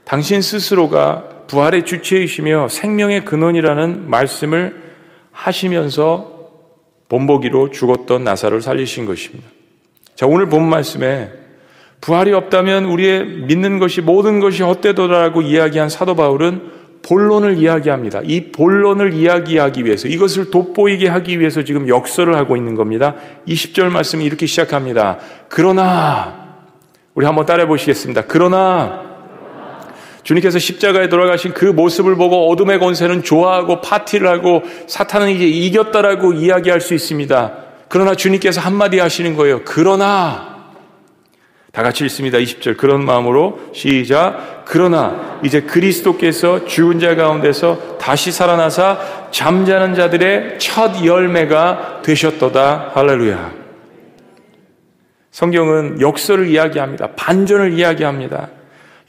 당신 0.05 0.41
스스로가 0.41 1.45
부활의 1.47 1.84
주체이시며 1.84 2.69
생명의 2.69 3.25
근원이라는 3.25 4.10
말씀을 4.10 4.88
하시면서 5.39 6.39
본보기로 7.08 7.71
죽었던 7.71 8.23
나사를 8.23 8.62
살리신 8.62 9.06
것입니다. 9.06 9.47
자, 10.15 10.28
오늘 10.28 10.49
본 10.49 10.67
말씀에 10.69 11.32
부활이 12.02 12.34
없다면 12.34 12.86
우리의 12.86 13.25
믿는 13.47 13.80
것이 13.80 14.02
모든 14.02 14.39
것이 14.39 14.63
헛되도라고 14.63 15.41
이야기한 15.41 15.89
사도 15.89 16.15
바울은 16.15 16.80
본론을 17.02 17.58
이야기합니다. 17.58 18.21
이 18.25 18.52
본론을 18.52 19.13
이야기하기 19.13 19.86
위해서 19.86 20.08
이것을 20.08 20.52
돋보이게 20.52 21.08
하기 21.08 21.39
위해서 21.39 21.63
지금 21.63 21.88
역설을 21.88 22.36
하고 22.36 22.58
있는 22.58 22.75
겁니다. 22.75 23.15
20절 23.47 23.89
말씀이 23.89 24.23
이렇게 24.23 24.45
시작합니다. 24.45 25.19
그러나 25.47 26.58
우리 27.15 27.25
한번 27.25 27.45
따라해 27.45 27.67
보시겠습니다. 27.67 28.25
그러나 28.28 29.09
주님께서 30.23 30.60
십자가에 30.60 31.10
돌아가신 31.10 31.53
그 31.53 31.65
모습을 31.65 32.15
보고 32.15 32.49
어둠의 32.49 32.79
권세는 32.79 33.23
좋아하고 33.23 33.82
파티를 33.82 34.27
하고 34.27 34.63
사탄은 34.88 35.29
이제 35.32 35.45
이겼다라고 35.45 36.34
이야기할 36.34 36.82
수 36.82 36.93
있습니다. 36.93 37.53
그러나 37.88 38.15
주님께서 38.15 38.62
한마디 38.62 38.99
하시는 38.99 39.36
거예요. 39.36 39.62
그러나 39.65 40.49
다 41.71 41.84
같이 41.84 42.03
읽습니다. 42.05 42.38
20절. 42.39 42.77
그런 42.77 43.05
마음으로 43.05 43.60
시작. 43.73 44.63
그러나 44.65 45.39
이제 45.43 45.62
그리스도께서 45.62 46.65
죽은 46.65 46.99
자 46.99 47.15
가운데서 47.15 47.97
다시 47.99 48.32
살아나사 48.32 49.29
잠자는 49.32 49.95
자들의 49.95 50.60
첫 50.60 51.05
열매가 51.05 52.01
되셨도다. 52.03 52.91
할렐루야. 52.93 53.53
성경은 55.32 56.01
역설을 56.01 56.47
이야기합니다. 56.47 57.12
반전을 57.15 57.73
이야기합니다. 57.73 58.49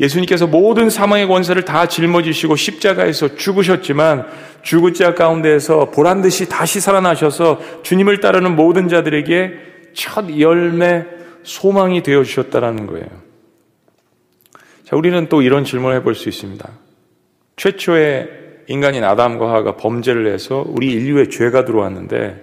예수님께서 0.00 0.46
모든 0.46 0.88
사망의 0.88 1.28
권세를 1.28 1.64
다 1.64 1.86
짊어지시고 1.86 2.56
십자가에서 2.56 3.36
죽으셨지만 3.36 4.26
죽은 4.62 4.94
자 4.94 5.14
가운데에서 5.14 5.90
보란 5.90 6.22
듯이 6.22 6.48
다시 6.48 6.80
살아나셔서 6.80 7.82
주님을 7.82 8.20
따르는 8.20 8.56
모든 8.56 8.88
자들에게 8.88 9.52
첫 9.92 10.38
열매 10.38 11.04
소망이 11.42 12.02
되어 12.02 12.24
주셨다라는 12.24 12.86
거예요. 12.86 13.06
자, 14.84 14.96
우리는 14.96 15.28
또 15.28 15.42
이런 15.42 15.64
질문을 15.64 15.96
해볼 15.98 16.14
수 16.14 16.28
있습니다. 16.28 16.68
최초의 17.56 18.28
인간인 18.68 19.04
아담과 19.04 19.48
하와가 19.48 19.76
범죄를 19.76 20.32
해서 20.32 20.64
우리 20.66 20.92
인류에 20.92 21.28
죄가 21.28 21.64
들어왔는데 21.64 22.42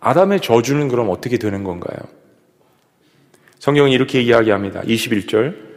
아담의 0.00 0.40
저주는 0.40 0.88
그럼 0.88 1.10
어떻게 1.10 1.38
되는 1.38 1.64
건가요? 1.64 1.98
성경은 3.58 3.90
이렇게 3.90 4.20
이야기합니다. 4.20 4.82
21절. 4.82 5.71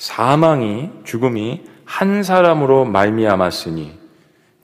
사망이 0.00 0.88
죽음이 1.04 1.60
한 1.84 2.22
사람으로 2.22 2.86
말미암았으니 2.86 3.92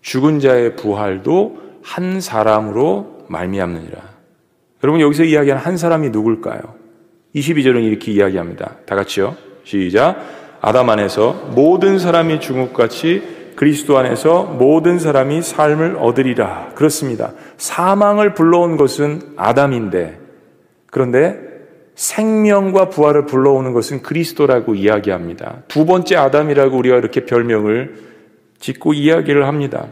죽은 0.00 0.40
자의 0.40 0.76
부활도 0.76 1.58
한 1.82 2.22
사람으로 2.22 3.26
말미암느니라. 3.28 3.98
여러분 4.82 5.02
여기서 5.02 5.24
이야기하는 5.24 5.62
한 5.62 5.76
사람이 5.76 6.08
누굴까요? 6.08 6.60
22절은 7.34 7.84
이렇게 7.84 8.12
이야기합니다. 8.12 8.76
다 8.86 8.96
같이요. 8.96 9.36
시작. 9.62 10.16
아담 10.62 10.88
안에서 10.88 11.34
모든 11.54 11.98
사람이 11.98 12.40
중국같이 12.40 13.52
그리스도 13.56 13.98
안에서 13.98 14.44
모든 14.44 14.98
사람이 14.98 15.42
삶을 15.42 15.96
얻으리라. 16.00 16.70
그렇습니다. 16.74 17.32
사망을 17.58 18.32
불러온 18.32 18.78
것은 18.78 19.34
아담인데 19.36 20.18
그런데 20.90 21.45
생명과 21.96 22.90
부활을 22.90 23.26
불러오는 23.26 23.72
것은 23.72 24.02
그리스도라고 24.02 24.74
이야기합니다. 24.74 25.62
두 25.66 25.86
번째 25.86 26.16
아담이라고 26.16 26.76
우리가 26.76 26.96
이렇게 26.96 27.24
별명을 27.24 27.96
짓고 28.60 28.92
이야기를 28.92 29.46
합니다. 29.46 29.86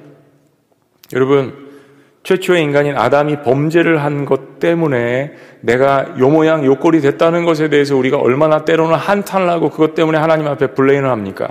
여러분, 1.15 1.65
최초의 2.23 2.63
인간인 2.63 2.97
아담이 2.97 3.43
범죄를 3.43 4.03
한 4.03 4.25
것 4.25 4.59
때문에 4.59 5.33
내가 5.61 6.15
요 6.19 6.31
모양 6.31 6.65
요 6.65 6.77
꼴이 6.77 7.01
됐다는 7.01 7.45
것에 7.45 7.69
대해서 7.69 7.97
우리가 7.97 8.19
얼마나 8.19 8.65
때로는 8.65 8.97
한탄을 8.97 9.51
하고 9.51 9.69
그것 9.69 9.95
때문에 9.95 10.17
하나님 10.17 10.47
앞에 10.47 10.69
블레인을 10.69 11.11
합니까? 11.11 11.49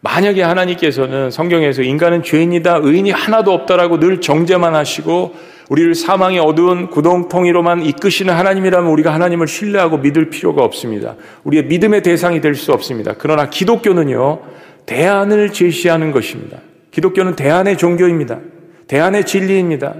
만약에 0.00 0.42
하나님께서는 0.42 1.30
성경에서 1.30 1.82
인간은 1.82 2.22
죄인이다, 2.22 2.80
의인이 2.82 3.10
하나도 3.10 3.52
없다라고 3.52 3.98
늘 3.98 4.20
정죄만 4.20 4.74
하시고 4.74 5.34
우리를 5.70 5.94
사망의 5.94 6.40
어두운 6.40 6.90
구동통이로만 6.90 7.82
이끄시는 7.82 8.34
하나님이라면 8.34 8.90
우리가 8.90 9.14
하나님을 9.14 9.48
신뢰하고 9.48 9.98
믿을 9.98 10.30
필요가 10.30 10.62
없습니다. 10.62 11.16
우리의 11.44 11.64
믿음의 11.66 12.02
대상이 12.02 12.40
될 12.40 12.54
수 12.54 12.72
없습니다. 12.72 13.14
그러나 13.18 13.50
기독교는요, 13.50 14.40
대안을 14.86 15.52
제시하는 15.52 16.12
것입니다. 16.12 16.58
기독교는 16.90 17.34
대안의 17.34 17.78
종교입니다. 17.78 18.38
대안의 18.86 19.24
진리입니다. 19.24 19.94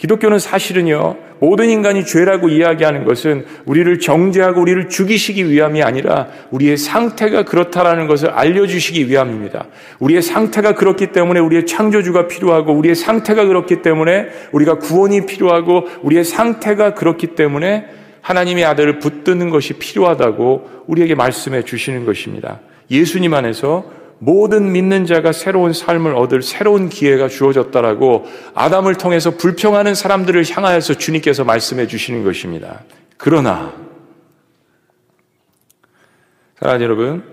기독교는 0.00 0.38
사실은요, 0.38 1.16
모든 1.40 1.68
인간이 1.68 2.06
죄라고 2.06 2.48
이야기하는 2.48 3.04
것은 3.04 3.44
우리를 3.66 3.98
정죄하고 3.98 4.62
우리를 4.62 4.88
죽이시기 4.88 5.50
위함이 5.50 5.82
아니라 5.82 6.28
우리의 6.50 6.78
상태가 6.78 7.42
그렇다라는 7.44 8.06
것을 8.06 8.30
알려주시기 8.30 9.10
위함입니다. 9.10 9.66
우리의 9.98 10.22
상태가 10.22 10.74
그렇기 10.74 11.08
때문에 11.08 11.40
우리의 11.40 11.66
창조주가 11.66 12.28
필요하고 12.28 12.72
우리의 12.72 12.94
상태가 12.94 13.44
그렇기 13.44 13.82
때문에 13.82 14.28
우리가 14.52 14.78
구원이 14.78 15.26
필요하고 15.26 15.86
우리의 16.02 16.24
상태가 16.24 16.94
그렇기 16.94 17.34
때문에 17.34 17.84
하나님의 18.22 18.64
아들을 18.64 19.00
붙드는 19.00 19.50
것이 19.50 19.74
필요하다고 19.74 20.84
우리에게 20.86 21.14
말씀해 21.14 21.64
주시는 21.64 22.06
것입니다. 22.06 22.60
예수님 22.90 23.34
안에서 23.34 23.99
모든 24.22 24.72
믿는 24.72 25.06
자가 25.06 25.32
새로운 25.32 25.72
삶을 25.72 26.14
얻을 26.14 26.42
새로운 26.42 26.90
기회가 26.90 27.26
주어졌다라고 27.28 28.26
아담을 28.54 28.94
통해서 28.96 29.30
불평하는 29.30 29.94
사람들을 29.94 30.44
향하여서 30.48 30.94
주님께서 30.94 31.44
말씀해 31.44 31.86
주시는 31.86 32.22
것입니다. 32.22 32.82
그러나 33.16 33.72
사랑하는 36.58 36.84
여러분, 36.84 37.24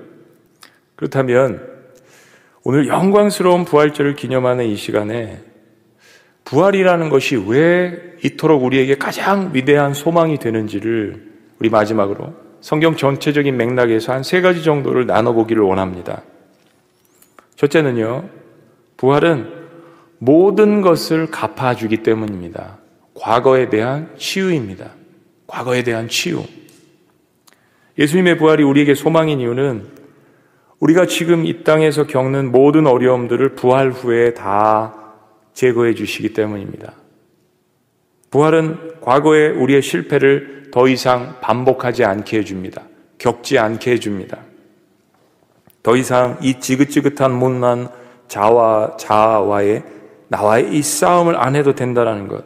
그렇다면 0.95 1.61
오늘 2.63 2.87
영광스러운 2.87 3.65
부활절을 3.65 4.15
기념하는 4.15 4.65
이 4.65 4.77
시간에 4.77 5.41
부활이라는 6.45 7.09
것이 7.09 7.35
왜 7.35 8.15
이토록 8.23 8.63
우리에게 8.63 8.95
가장 8.95 9.51
위대한 9.53 9.93
소망이 9.93 10.39
되는지를 10.39 11.31
우리 11.59 11.69
마지막으로 11.69 12.33
성경 12.61 12.95
전체적인 12.95 13.57
맥락에서 13.57 14.13
한 14.13 14.23
세 14.23 14.39
가지 14.39 14.63
정도를 14.63 15.05
나눠보기를 15.05 15.61
원합니다. 15.61 16.23
첫째는요, 17.57 18.29
부활은 18.97 19.51
모든 20.19 20.81
것을 20.81 21.29
갚아주기 21.29 21.97
때문입니다. 22.03 22.77
과거에 23.13 23.69
대한 23.69 24.11
치유입니다. 24.17 24.91
과거에 25.47 25.83
대한 25.83 26.07
치유. 26.07 26.43
예수님의 27.97 28.37
부활이 28.37 28.63
우리에게 28.63 28.93
소망인 28.93 29.39
이유는 29.39 29.85
우리가 30.79 31.07
지금 31.07 31.45
이 31.45 31.63
땅에서 31.63 32.05
겪는 32.05 32.51
모든 32.51 32.85
어려움들을 32.85 33.55
부활 33.55 33.91
후에 33.91 34.35
다 34.35 35.15
제거해 35.53 35.95
주시기 35.95 36.33
때문입니다. 36.33 36.93
부활은 38.29 39.01
과거의 39.01 39.51
우리의 39.51 39.81
실패를 39.81 40.69
더 40.71 40.87
이상 40.87 41.39
반복하지 41.41 42.03
않게 42.03 42.37
해줍니다. 42.39 42.83
겪지 43.17 43.57
않게 43.57 43.93
해줍니다. 43.93 44.46
더 45.87 45.95
이상 45.95 46.35
이 46.41 46.59
지긋지긋한 46.59 47.31
못난 47.31 47.87
자와 48.27 48.97
자와의 48.97 49.83
나와의 50.27 50.73
이 50.73 50.81
싸움을 50.81 51.41
안 51.41 51.55
해도 51.55 51.75
된다는 51.75 52.27
것. 52.27 52.43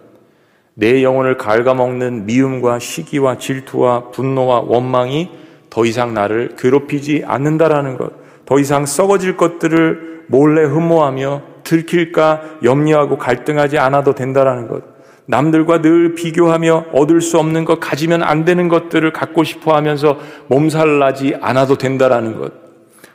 내 0.75 1.01
영혼을 1.01 1.37
갉아먹는 1.37 2.27
미움과 2.27 2.77
시기와 2.77 3.39
질투와 3.39 4.11
분노와 4.11 4.65
원망이 4.67 5.31
더 5.71 5.85
이상 5.85 6.13
나를 6.13 6.55
괴롭히지 6.55 7.23
않는다라는 7.25 7.97
것. 7.97 8.11
더 8.45 8.59
이상 8.59 8.85
썩어질 8.85 9.37
것들을 9.37 10.25
몰래 10.27 10.61
흠모하며 10.61 11.41
들킬까 11.63 12.59
염려하고 12.63 13.17
갈등하지 13.17 13.79
않아도 13.79 14.13
된다라는 14.13 14.67
것. 14.67 14.83
남들과 15.25 15.81
늘 15.81 16.13
비교하며 16.13 16.89
얻을 16.93 17.21
수 17.21 17.39
없는 17.39 17.65
것, 17.65 17.79
가지면 17.79 18.21
안 18.21 18.45
되는 18.45 18.67
것들을 18.67 19.11
갖고 19.13 19.43
싶어 19.43 19.75
하면서 19.75 20.19
몸살 20.45 20.99
나지 20.99 21.35
않아도 21.41 21.79
된다라는 21.79 22.37
것. 22.37 22.60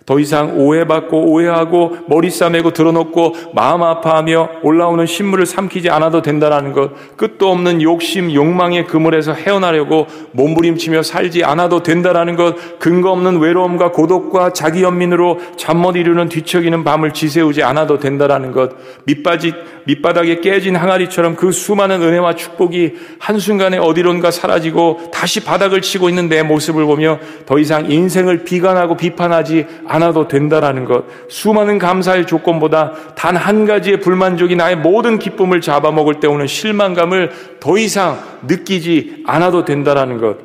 더 0.07 0.21
이상 0.21 0.57
오해받고 0.57 1.33
오해하고 1.33 1.97
머리 2.07 2.31
싸매고 2.31 2.71
드러놓고 2.71 3.35
마음 3.55 3.83
아파하며 3.83 4.51
올라오는 4.63 5.05
신물을 5.05 5.45
삼키지 5.47 5.91
않아도 5.91 6.23
된다라는 6.23 6.73
것. 6.73 6.93
끝도 7.17 7.51
없는 7.51 7.83
욕심, 7.83 8.33
욕망의 8.33 8.87
그물에서 8.87 9.33
헤어나려고 9.33 10.07
몸부림치며 10.31 11.03
살지 11.03 11.43
않아도 11.43 11.83
된다라는 11.83 12.37
것. 12.37 12.79
근거 12.79 13.11
없는 13.11 13.41
외로움과 13.41 13.91
고독과 13.91 14.53
자기 14.53 14.83
연민으로 14.85 15.41
잠 15.57 15.77
못 15.77 15.97
이루는 15.97 16.31
뒤척이는 16.31 16.85
밤을 16.85 17.13
지새우지 17.13 17.63
않아도 17.65 17.99
된다라는 17.99 18.53
것. 18.53 18.71
밑바지, 19.05 19.53
밑바닥에 19.85 20.41
깨진 20.41 20.75
항아리처럼 20.75 21.37
그 21.37 21.53
수많은 21.53 22.01
은혜와 22.01 22.35
축복이 22.35 22.95
한순간에 23.19 23.77
어디론가 23.79 24.31
사라지고 24.31 25.11
다시 25.13 25.45
바닥을 25.45 25.83
치고 25.83 26.09
있는 26.09 26.29
내 26.29 26.43
모습을 26.43 26.85
보며 26.87 27.19
더 27.45 27.59
이상 27.59 27.91
인생을 27.91 28.45
비관하고 28.45 28.97
비판하지 28.97 29.67
않 29.87 29.96
아도 30.03 30.29
된다라는 30.29 30.85
것, 30.85 31.05
수많은 31.29 31.79
감사의 31.79 32.27
조건보다 32.27 32.93
단 33.15 33.37
한 33.37 33.65
가지의 33.67 34.01
불만족이 34.01 34.57
나의 34.57 34.77
모든 34.77 35.19
기쁨을 35.19 35.61
잡아먹을 35.61 36.21
때 36.21 36.27
오는 36.27 36.47
실망감을 36.47 37.31
더 37.61 37.79
이상 37.79 38.19
느끼지 38.47 39.23
않아도 39.27 39.65
된다라는 39.65 40.19
것, 40.19 40.39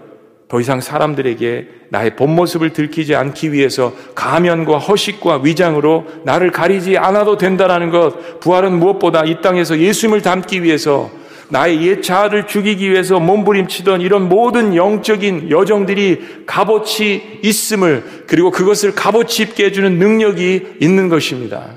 더 0.47 0.60
이상 0.60 0.82
사람들에게 0.82 1.68
나의 1.89 2.16
본 2.16 2.36
모습을 2.36 2.74
들키지 2.74 3.16
않기 3.16 3.54
위해서 3.54 3.93
가면과 4.16 4.78
허식과 4.78 5.41
위장으로 5.43 6.06
나를 6.26 6.52
가리지 6.52 6.97
않아도 6.97 7.38
된다라는 7.38 7.89
것, 7.89 8.39
부활은 8.41 8.78
무엇보다 8.78 9.24
이 9.24 9.41
땅에서 9.41 9.80
예수님을 9.80 10.22
닮기 10.22 10.62
위해서 10.64 11.10
나의 11.52 11.86
옛 11.86 12.02
자아를 12.02 12.47
죽이기 12.47 12.89
위해서 12.89 13.20
몸부림치던 13.20 13.99
이런 13.99 14.30
모든 14.30 14.74
영적인 14.74 15.52
여정들이 15.52 16.45
값어치 16.45 17.41
있음을 17.43 18.24
그리고 18.26 18.52
그것을 18.52 18.95
값어치 18.95 19.43
입게 19.43 19.66
해주는 19.66 19.99
능력이 19.99 20.78
있는 20.80 21.10
것입니다. 21.10 21.76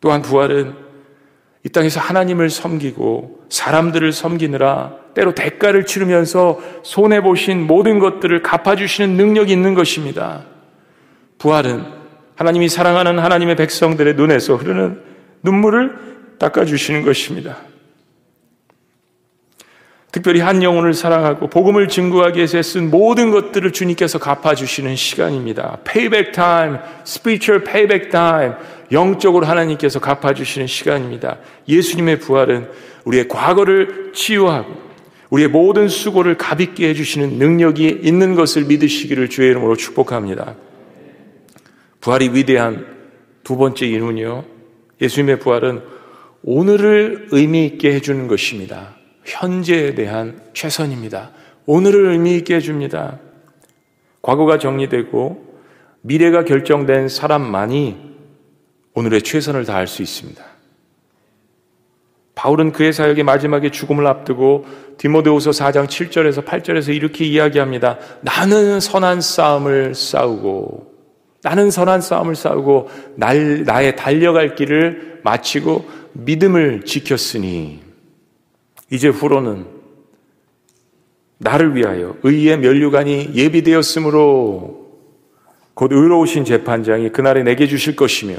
또한 0.00 0.22
부활은 0.22 0.74
이 1.64 1.68
땅에서 1.68 2.00
하나님을 2.00 2.50
섬기고 2.50 3.44
사람들을 3.48 4.12
섬기느라 4.12 4.96
때로 5.14 5.32
대가를 5.32 5.86
치르면서 5.86 6.60
손해보신 6.82 7.68
모든 7.68 8.00
것들을 8.00 8.42
갚아주시는 8.42 9.16
능력이 9.16 9.52
있는 9.52 9.74
것입니다. 9.74 10.44
부활은 11.38 11.84
하나님이 12.34 12.68
사랑하는 12.68 13.20
하나님의 13.20 13.54
백성들의 13.54 14.14
눈에서 14.14 14.56
흐르는 14.56 15.02
눈물을 15.44 16.17
닦아주시는 16.38 17.02
것입니다. 17.02 17.58
특별히 20.10 20.40
한 20.40 20.62
영혼을 20.62 20.94
사랑하고 20.94 21.48
복음을 21.48 21.86
증거하기 21.86 22.38
위해서 22.38 22.62
쓴 22.62 22.90
모든 22.90 23.30
것들을 23.30 23.70
주님께서 23.72 24.18
갚아주시는 24.18 24.96
시간입니다. 24.96 25.78
payback 25.84 26.32
time, 26.32 26.78
spiritual 27.06 27.62
payback 27.62 28.10
time, 28.10 28.54
영적으로 28.90 29.46
하나님께서 29.46 30.00
갚아주시는 30.00 30.66
시간입니다. 30.66 31.38
예수님의 31.68 32.20
부활은 32.20 32.68
우리의 33.04 33.28
과거를 33.28 34.12
치유하고 34.14 34.88
우리의 35.30 35.50
모든 35.50 35.88
수고를 35.88 36.38
가볍게 36.38 36.88
해주시는 36.88 37.38
능력이 37.38 38.00
있는 38.02 38.34
것을 38.34 38.64
믿으시기를 38.64 39.28
주의 39.28 39.50
이름으로 39.50 39.76
축복합니다. 39.76 40.54
부활이 42.00 42.30
위대한 42.30 42.86
두 43.44 43.58
번째 43.58 43.86
이유는요. 43.86 44.44
예수님의 45.02 45.38
부활은 45.38 45.97
오늘을 46.42 47.28
의미 47.30 47.66
있게 47.66 47.94
해주는 47.94 48.28
것입니다. 48.28 48.96
현재에 49.24 49.94
대한 49.94 50.40
최선입니다. 50.54 51.32
오늘을 51.66 52.12
의미 52.12 52.36
있게 52.36 52.56
해줍니다. 52.56 53.18
과거가 54.22 54.58
정리되고 54.58 55.46
미래가 56.02 56.44
결정된 56.44 57.08
사람만이 57.08 58.08
오늘의 58.94 59.22
최선을 59.22 59.64
다할 59.64 59.86
수 59.86 60.02
있습니다. 60.02 60.42
바울은 62.34 62.72
그의 62.72 62.92
사역의 62.92 63.24
마지막에 63.24 63.70
죽음을 63.70 64.06
앞두고 64.06 64.64
디모데후서 64.96 65.50
4장 65.50 65.86
7절에서 65.86 66.44
8절에서 66.44 66.94
이렇게 66.94 67.24
이야기합니다. 67.24 67.98
나는 68.20 68.78
선한 68.78 69.20
싸움을 69.20 69.94
싸우고 69.94 70.94
나는 71.42 71.70
선한 71.70 72.00
싸움을 72.00 72.36
싸우고 72.36 72.88
날, 73.16 73.64
나의 73.64 73.96
달려갈 73.96 74.54
길을 74.54 75.20
마치고 75.24 75.84
믿음을 76.18 76.84
지켰으니 76.84 77.80
이제 78.90 79.08
후로는 79.08 79.66
나를 81.38 81.76
위하여 81.76 82.16
의의 82.22 82.58
면류관이 82.58 83.30
예비되었으므로 83.34 84.88
곧 85.74 85.92
의로우신 85.92 86.44
재판장이 86.44 87.10
그날에 87.10 87.44
내게 87.44 87.68
주실 87.68 87.94
것이며 87.94 88.34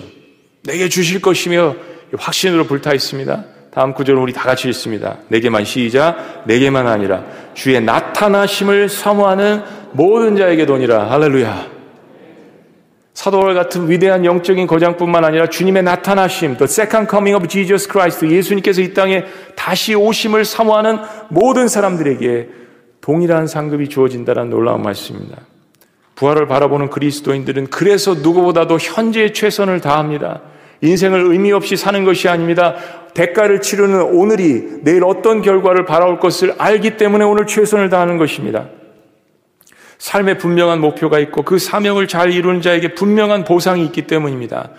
내게 0.64 0.90
주실 0.90 1.22
것이며 1.22 1.76
확신으로 2.18 2.66
불타 2.66 2.94
있습니다. 2.94 3.46
다음 3.72 3.94
구절은 3.94 4.22
우리 4.22 4.34
다 4.34 4.44
같이 4.44 4.68
읽습니다. 4.70 5.20
내게만 5.30 5.64
시작, 5.64 6.44
내게만 6.48 6.86
아니라 6.88 7.24
주의 7.54 7.80
나타나심을 7.80 8.90
사모하는 8.90 9.62
모든 9.94 10.36
자에게 10.36 10.66
도니라. 10.66 11.10
할렐루야. 11.12 11.79
사도월 13.20 13.54
같은 13.54 13.90
위대한 13.90 14.24
영적인 14.24 14.66
거장뿐만 14.66 15.26
아니라 15.26 15.50
주님의 15.50 15.84
나타나심, 15.84 16.56
the 16.56 16.64
second 16.64 17.10
coming 17.10 17.36
of 17.36 17.50
Jesus 17.50 17.86
Christ, 17.86 18.26
예수님께서 18.26 18.80
이 18.80 18.94
땅에 18.94 19.26
다시 19.58 19.94
오심을 19.94 20.46
사모하는 20.46 21.00
모든 21.28 21.68
사람들에게 21.68 22.48
동일한 23.02 23.46
상급이 23.46 23.90
주어진다는 23.90 24.50
놀라운 24.50 24.82
말씀입니다. 24.84 25.36
부활을 26.16 26.48
바라보는 26.48 26.90
그리스도인들은 26.90 27.68
그래서 27.68 28.14
누구보다도 28.14 28.78
현재의 28.78 29.34
최선을 29.34 29.82
다합니다. 29.82 30.40
인생을 30.80 31.20
의미 31.20 31.52
없이 31.52 31.76
사는 31.76 32.06
것이 32.06 32.30
아닙니다. 32.30 32.76
대가를 33.16 33.60
치르는 33.60 34.02
오늘이 34.02 34.80
내일 34.84 35.04
어떤 35.04 35.42
결과를 35.42 35.84
바라올 35.84 36.20
것을 36.20 36.56
알기 36.58 36.96
때문에 36.96 37.26
오늘 37.26 37.48
최선을 37.48 37.90
다하는 37.90 38.18
것입니다. 38.18 38.70
삶에 40.00 40.38
분명한 40.38 40.80
목표가 40.82 41.20
있고 41.20 41.44
그 41.44 41.60
사명을 41.60 42.08
잘 42.08 42.32
이루는 42.32 42.62
자에게 42.62 42.96
분명한 42.96 43.44
보상이 43.44 43.86
있기 43.86 44.08
때문입니다. 44.08 44.72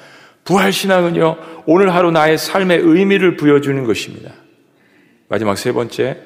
부활신앙은요, 0.45 1.37
오늘 1.67 1.95
하루 1.95 2.11
나의 2.11 2.39
삶의 2.39 2.81
의미를 2.81 3.37
부여주는 3.37 3.85
것입니다. 3.85 4.33
마지막 5.29 5.57
세 5.59 5.73
번째, 5.73 6.19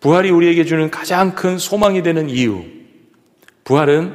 부활이 0.00 0.30
우리에게 0.30 0.64
주는 0.64 0.90
가장 0.90 1.34
큰 1.34 1.58
소망이 1.58 2.02
되는 2.02 2.30
이유. 2.30 2.64
부활은 3.64 4.14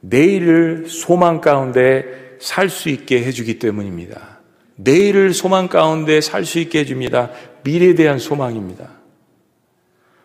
내일을 0.00 0.84
소망 0.86 1.40
가운데 1.40 2.36
살 2.40 2.68
수 2.68 2.90
있게 2.90 3.24
해주기 3.24 3.58
때문입니다. 3.58 4.40
내일을 4.76 5.32
소망 5.32 5.68
가운데 5.68 6.20
살 6.20 6.44
수 6.44 6.58
있게 6.58 6.80
해줍니다. 6.80 7.30
미래에 7.62 7.94
대한 7.94 8.18
소망입니다. 8.18 8.90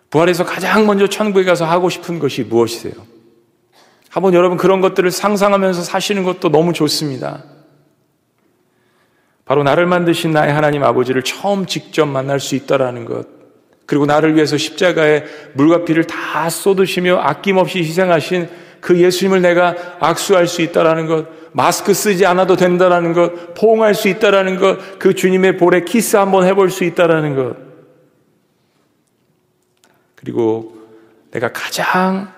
부활에서 0.10 0.44
가장 0.44 0.86
먼저 0.86 1.08
천국에 1.08 1.46
가서 1.46 1.66
하고 1.66 1.90
싶은 1.90 2.20
것이 2.20 2.44
무엇이세요? 2.44 2.94
한번 4.10 4.34
여러분 4.34 4.58
그런 4.58 4.82
것들을 4.82 5.10
상상하면서 5.12 5.84
사시는 5.84 6.24
것도 6.24 6.50
너무 6.50 6.74
좋습니다. 6.74 7.44
바로 9.46 9.64
나를 9.64 9.86
만드신 9.86 10.32
나의 10.32 10.54
하나님 10.54 10.84
아버지를 10.84 11.24
처음 11.24 11.66
직접 11.66 12.06
만날 12.06 12.40
수 12.40 12.56
있다라는 12.56 13.06
것. 13.06 13.28
그리고 13.86 14.06
나를 14.06 14.36
위해서 14.36 14.58
십자가에 14.58 15.24
물과 15.54 15.86
피를 15.86 16.04
다 16.06 16.50
쏟으시며 16.50 17.18
아낌없이 17.18 17.80
희생하신 17.80 18.48
그 18.82 19.00
예수님을 19.00 19.42
내가 19.42 19.76
악수할 20.00 20.48
수 20.48 20.62
있다라는 20.62 21.08
것, 21.08 21.28
마스크 21.52 21.94
쓰지 21.94 22.26
않아도 22.28 22.56
된다라는 22.56 23.14
것, 23.14 23.56
포옹할 23.56 23.96
수 23.96 24.08
있다라는 24.08 24.58
것, 24.58 25.00
그 25.00 25.16
주님의 25.16 25.58
볼에 25.58 25.82
키스 25.84 26.16
한번 26.16 26.46
해볼 26.46 26.70
수 26.70 26.84
있다라는 26.84 27.36
것. 27.36 27.56
그리고 30.16 30.78
내가 31.32 31.52
가장 31.52 32.32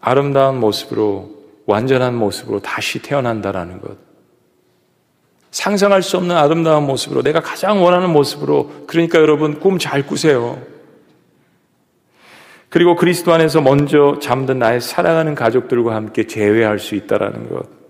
아름다운 0.00 0.58
모습으로, 0.60 1.30
완전한 1.66 2.14
모습으로 2.14 2.60
다시 2.60 3.00
태어난다라는 3.00 3.80
것. 3.80 3.96
상상할 5.50 6.02
수 6.02 6.16
없는 6.16 6.36
아름다운 6.36 6.86
모습으로, 6.86 7.22
내가 7.22 7.40
가장 7.40 7.82
원하는 7.82 8.10
모습으로, 8.10 8.84
그러니까 8.86 9.18
여러분 9.18 9.60
꿈 9.60 9.78
잘 9.78 10.06
꾸세요. 10.06 10.60
그리고 12.70 12.94
그리스도 12.94 13.32
안에서 13.32 13.60
먼저 13.60 14.18
잠든 14.22 14.60
나의 14.60 14.80
사랑하는 14.80 15.34
가족들과 15.34 15.94
함께 15.94 16.26
재회할 16.26 16.78
수 16.78 16.94
있다라는 16.94 17.50
것. 17.50 17.80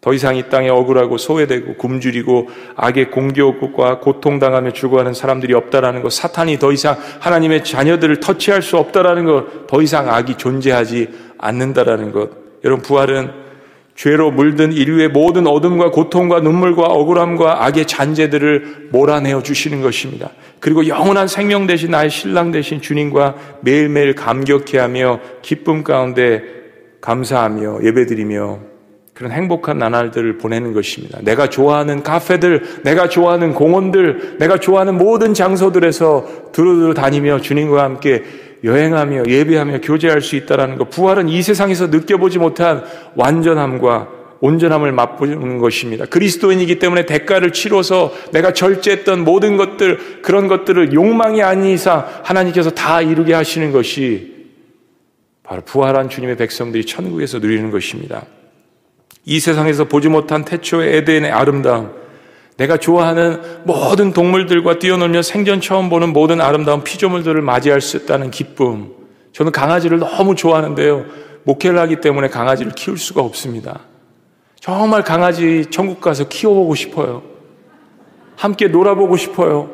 더 0.00 0.12
이상 0.12 0.36
이 0.36 0.48
땅에 0.48 0.68
억울하고 0.68 1.16
소외되고 1.16 1.76
굶주리고 1.76 2.48
악의 2.74 3.12
공격과 3.12 4.00
고통당하며 4.00 4.72
죽어가는 4.72 5.14
사람들이 5.14 5.54
없다라는 5.54 6.02
것. 6.02 6.12
사탄이 6.12 6.58
더 6.58 6.72
이상 6.72 6.96
하나님의 7.20 7.62
자녀들을 7.62 8.18
터치할 8.18 8.62
수 8.62 8.78
없다라는 8.78 9.24
것. 9.24 9.66
더 9.68 9.80
이상 9.80 10.08
악이 10.08 10.38
존재하지 10.38 11.31
않는다라는 11.42 12.12
것. 12.12 12.30
여러분 12.64 12.82
부활은 12.82 13.42
죄로 13.94 14.30
물든 14.30 14.72
인류의 14.72 15.08
모든 15.08 15.46
어둠과 15.46 15.90
고통과 15.90 16.40
눈물과 16.40 16.84
억울함과 16.84 17.66
악의 17.66 17.86
잔재들을 17.86 18.88
몰아내어 18.90 19.42
주시는 19.42 19.82
것입니다. 19.82 20.30
그리고 20.60 20.86
영원한 20.86 21.28
생명 21.28 21.66
대신 21.66 21.90
나의 21.90 22.08
신랑 22.08 22.52
대신 22.52 22.80
주님과 22.80 23.34
매일매일 23.60 24.14
감격해 24.14 24.78
하며 24.78 25.20
기쁨 25.42 25.84
가운데 25.84 26.42
감사하며 27.02 27.80
예배드리며 27.84 28.60
그런 29.12 29.30
행복한 29.32 29.76
나날들을 29.76 30.38
보내는 30.38 30.72
것입니다. 30.72 31.18
내가 31.20 31.50
좋아하는 31.50 32.02
카페들, 32.02 32.80
내가 32.84 33.08
좋아하는 33.08 33.52
공원들, 33.52 34.38
내가 34.38 34.58
좋아하는 34.58 34.96
모든 34.96 35.34
장소들에서 35.34 36.50
두루두루 36.52 36.94
다니며 36.94 37.40
주님과 37.40 37.82
함께 37.82 38.22
여행하며 38.64 39.24
예배하며 39.28 39.80
교제할 39.80 40.20
수 40.20 40.36
있다라는 40.36 40.76
것. 40.76 40.90
부활은 40.90 41.28
이 41.28 41.42
세상에서 41.42 41.88
느껴보지 41.88 42.38
못한 42.38 42.84
완전함과 43.14 44.08
온전함을 44.40 44.90
맛보는 44.90 45.58
것입니다. 45.58 46.04
그리스도인이기 46.04 46.80
때문에 46.80 47.06
대가를 47.06 47.52
치러서 47.52 48.12
내가 48.32 48.52
절제했던 48.52 49.22
모든 49.22 49.56
것들, 49.56 50.20
그런 50.22 50.48
것들을 50.48 50.92
욕망이 50.92 51.42
아닌 51.42 51.70
이상 51.70 52.04
하나님께서 52.24 52.70
다 52.70 53.00
이루게 53.00 53.34
하시는 53.34 53.70
것이 53.70 54.32
바로 55.44 55.62
부활한 55.62 56.08
주님의 56.08 56.36
백성들이 56.36 56.86
천국에서 56.86 57.38
누리는 57.38 57.70
것입니다. 57.70 58.24
이 59.24 59.38
세상에서 59.38 59.84
보지 59.84 60.08
못한 60.08 60.44
태초의 60.44 60.96
에덴의 60.98 61.30
아름다움, 61.30 62.01
내가 62.62 62.76
좋아하는 62.76 63.40
모든 63.64 64.12
동물들과 64.12 64.78
뛰어놀며 64.78 65.22
생전 65.22 65.60
처음 65.60 65.88
보는 65.88 66.12
모든 66.12 66.40
아름다운 66.40 66.84
피조물들을 66.84 67.42
맞이할 67.42 67.80
수 67.80 67.96
있다는 67.96 68.30
기쁨. 68.30 68.92
저는 69.32 69.50
강아지를 69.50 69.98
너무 69.98 70.36
좋아하는데요. 70.36 71.04
목회를 71.42 71.80
하기 71.80 72.00
때문에 72.00 72.28
강아지를 72.28 72.70
키울 72.76 72.98
수가 72.98 73.20
없습니다. 73.20 73.80
정말 74.60 75.02
강아지 75.02 75.66
천국 75.70 76.00
가서 76.00 76.28
키워보고 76.28 76.76
싶어요. 76.76 77.24
함께 78.36 78.68
놀아보고 78.68 79.16
싶어요. 79.16 79.68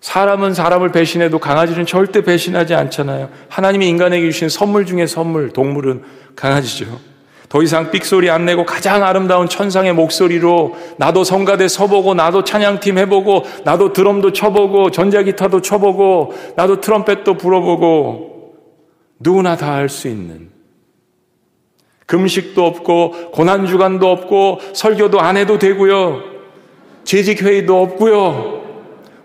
사람은 0.00 0.54
사람을 0.54 0.90
배신해도 0.90 1.38
강아지는 1.38 1.86
절대 1.86 2.22
배신하지 2.24 2.74
않잖아요. 2.74 3.28
하나님이 3.48 3.88
인간에게 3.88 4.28
주신 4.28 4.48
선물 4.48 4.86
중에 4.86 5.06
선물, 5.06 5.52
동물은 5.52 6.02
강아지죠. 6.34 7.11
더 7.52 7.62
이상 7.62 7.90
삑소리 7.90 8.30
안 8.30 8.46
내고 8.46 8.64
가장 8.64 9.04
아름다운 9.04 9.46
천상의 9.46 9.92
목소리로 9.92 10.74
나도 10.96 11.22
성가대 11.22 11.68
서보고 11.68 12.14
나도 12.14 12.44
찬양팀 12.44 12.96
해보고 12.96 13.42
나도 13.64 13.92
드럼도 13.92 14.32
쳐보고 14.32 14.90
전자기타도 14.90 15.60
쳐보고 15.60 16.32
나도 16.56 16.80
트럼펫도 16.80 17.36
불어보고 17.36 18.54
누구나 19.20 19.54
다 19.58 19.74
할 19.74 19.90
수 19.90 20.08
있는 20.08 20.48
금식도 22.06 22.64
없고 22.64 23.32
고난 23.32 23.66
주간도 23.66 24.10
없고 24.10 24.60
설교도 24.72 25.20
안 25.20 25.36
해도 25.36 25.58
되고요. 25.58 26.22
재직 27.04 27.42
회의도 27.42 27.82
없고요. 27.82 28.62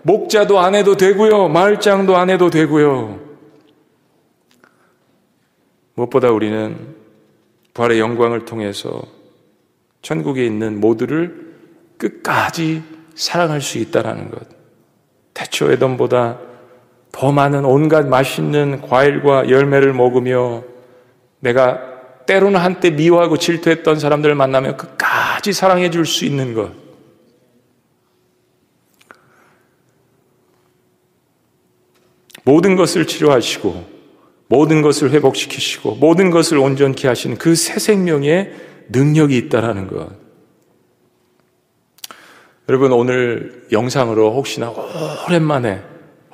목자도 0.02 0.58
안 0.58 0.74
해도 0.74 0.98
되고요. 0.98 1.48
마을장도 1.48 2.14
안 2.14 2.28
해도 2.28 2.50
되고요. 2.50 3.20
무엇보다 5.94 6.30
우리는 6.30 6.98
부활의 7.78 8.00
영광을 8.00 8.44
통해서 8.44 9.02
천국에 10.02 10.44
있는 10.44 10.80
모두를 10.80 11.54
끝까지 11.96 12.82
사랑할 13.14 13.60
수 13.60 13.78
있다라는 13.78 14.32
것. 14.32 14.48
태초 15.32 15.70
에덤보다 15.70 16.40
더 17.12 17.30
많은 17.30 17.64
온갖 17.64 18.06
맛있는 18.08 18.80
과일과 18.80 19.48
열매를 19.48 19.92
먹으며 19.92 20.64
내가 21.38 22.24
때로는 22.26 22.58
한때 22.58 22.90
미워하고 22.90 23.38
질투했던 23.38 24.00
사람들을 24.00 24.34
만나면 24.34 24.76
끝까지 24.76 25.52
사랑해 25.52 25.90
줄 25.90 26.04
수 26.04 26.24
있는 26.24 26.54
것. 26.54 26.72
모든 32.42 32.74
것을 32.74 33.06
치료하시고 33.06 33.97
모든 34.48 34.82
것을 34.82 35.10
회복시키시고 35.10 35.96
모든 35.96 36.30
것을 36.30 36.58
온전케 36.58 37.06
하시는 37.06 37.36
그 37.36 37.54
새 37.54 37.78
생명의 37.78 38.52
능력이 38.88 39.36
있다라는 39.36 39.86
것. 39.86 40.08
여러분 42.68 42.92
오늘 42.92 43.66
영상으로 43.72 44.32
혹시나 44.34 44.72
오랜만에 45.26 45.82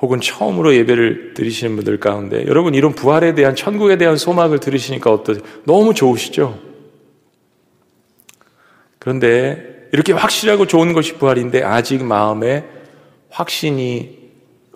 혹은 0.01 0.19
처음으로 0.19 0.75
예배를 0.75 1.33
드리시는 1.33 1.75
분들 1.77 1.99
가운데 1.99 2.45
여러분 2.47 2.75
이런 2.75 2.93
부활에 2.93 3.33
대한 3.33 3.55
천국에 3.55 3.97
대한 3.97 4.17
소망을 4.17 4.59
들으시니까 4.59 5.11
어떠세요? 5.11 5.43
너무 5.65 5.93
좋으시죠? 5.93 6.59
그런데 8.99 9.87
이렇게 9.93 10.11
확실하고 10.13 10.67
좋은 10.67 10.91
것이 10.93 11.13
부활인데 11.13 11.63
아직 11.63 12.03
마음에 12.03 12.65
확신이 13.29 14.17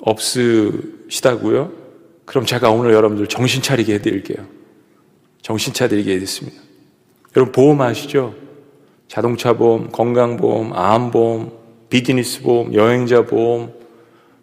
없으시다고요? 0.02 1.79
그럼 2.30 2.46
제가 2.46 2.70
오늘 2.70 2.94
여러분들 2.94 3.26
정신 3.26 3.64
차리게 3.64 3.96
해드릴게요. 3.96 4.46
정신 5.42 5.74
차리게 5.74 6.12
해드렸습니다. 6.12 6.62
여러분 7.36 7.52
보험 7.52 7.82
아시죠? 7.82 8.36
자동차 9.08 9.54
보험, 9.54 9.90
건강보험, 9.90 10.72
암보험, 10.74 11.52
비즈니스 11.90 12.44
보험, 12.44 12.76
여행자 12.76 13.26
보험, 13.26 13.74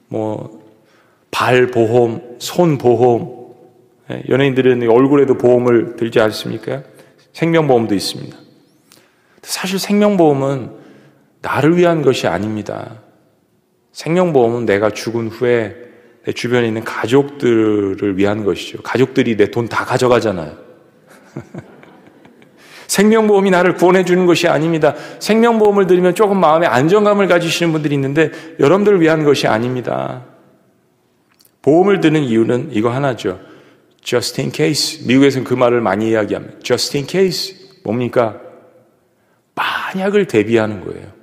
뭐, 0.08 0.68
발 1.30 1.68
보험, 1.68 2.38
손 2.40 2.76
보험. 2.76 3.54
예, 4.10 4.24
연예인들은 4.30 4.90
얼굴에도 4.90 5.38
보험을 5.38 5.94
들지 5.94 6.18
않습니까? 6.18 6.82
생명보험도 7.34 7.94
있습니다. 7.94 8.36
사실 9.42 9.78
생명보험은 9.78 10.72
나를 11.40 11.76
위한 11.76 12.02
것이 12.02 12.26
아닙니다. 12.26 13.00
생명보험은 13.92 14.66
내가 14.66 14.90
죽은 14.90 15.28
후에 15.28 15.85
내 16.26 16.32
주변에 16.32 16.66
있는 16.66 16.82
가족들을 16.84 18.18
위한 18.18 18.44
것이죠. 18.44 18.82
가족들이 18.82 19.36
내 19.36 19.46
돈 19.50 19.68
다 19.68 19.84
가져가잖아요. 19.84 20.56
생명보험이 22.88 23.50
나를 23.50 23.74
구원해 23.74 24.04
주는 24.04 24.26
것이 24.26 24.48
아닙니다. 24.48 24.94
생명보험을 25.20 25.86
들으면 25.86 26.14
조금 26.14 26.38
마음에 26.40 26.66
안정감을 26.66 27.28
가지시는 27.28 27.72
분들이 27.72 27.94
있는데 27.94 28.30
여러분들을 28.58 29.00
위한 29.00 29.24
것이 29.24 29.46
아닙니다. 29.46 30.24
보험을 31.62 32.00
드는 32.00 32.22
이유는 32.22 32.70
이거 32.72 32.90
하나죠. 32.90 33.40
just 34.02 34.40
in 34.40 34.52
case. 34.52 35.06
미국에서는 35.06 35.44
그 35.44 35.54
말을 35.54 35.80
많이 35.80 36.10
이야기합니다. 36.10 36.58
just 36.62 36.96
in 36.96 37.06
case. 37.06 37.56
뭡니까? 37.84 38.40
만약을 39.54 40.26
대비하는 40.26 40.84
거예요. 40.84 41.15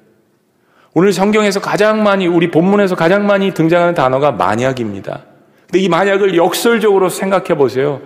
오늘 0.95 1.11
성경에서 1.11 1.59
가장 1.59 2.03
많이, 2.03 2.27
우리 2.27 2.51
본문에서 2.51 2.95
가장 2.95 3.25
많이 3.25 3.53
등장하는 3.53 3.95
단어가 3.95 4.31
만약입니다. 4.31 5.23
근데 5.65 5.79
이 5.79 5.89
만약을 5.89 6.37
역설적으로 6.37 7.09
생각해 7.09 7.55
보세요. 7.57 8.01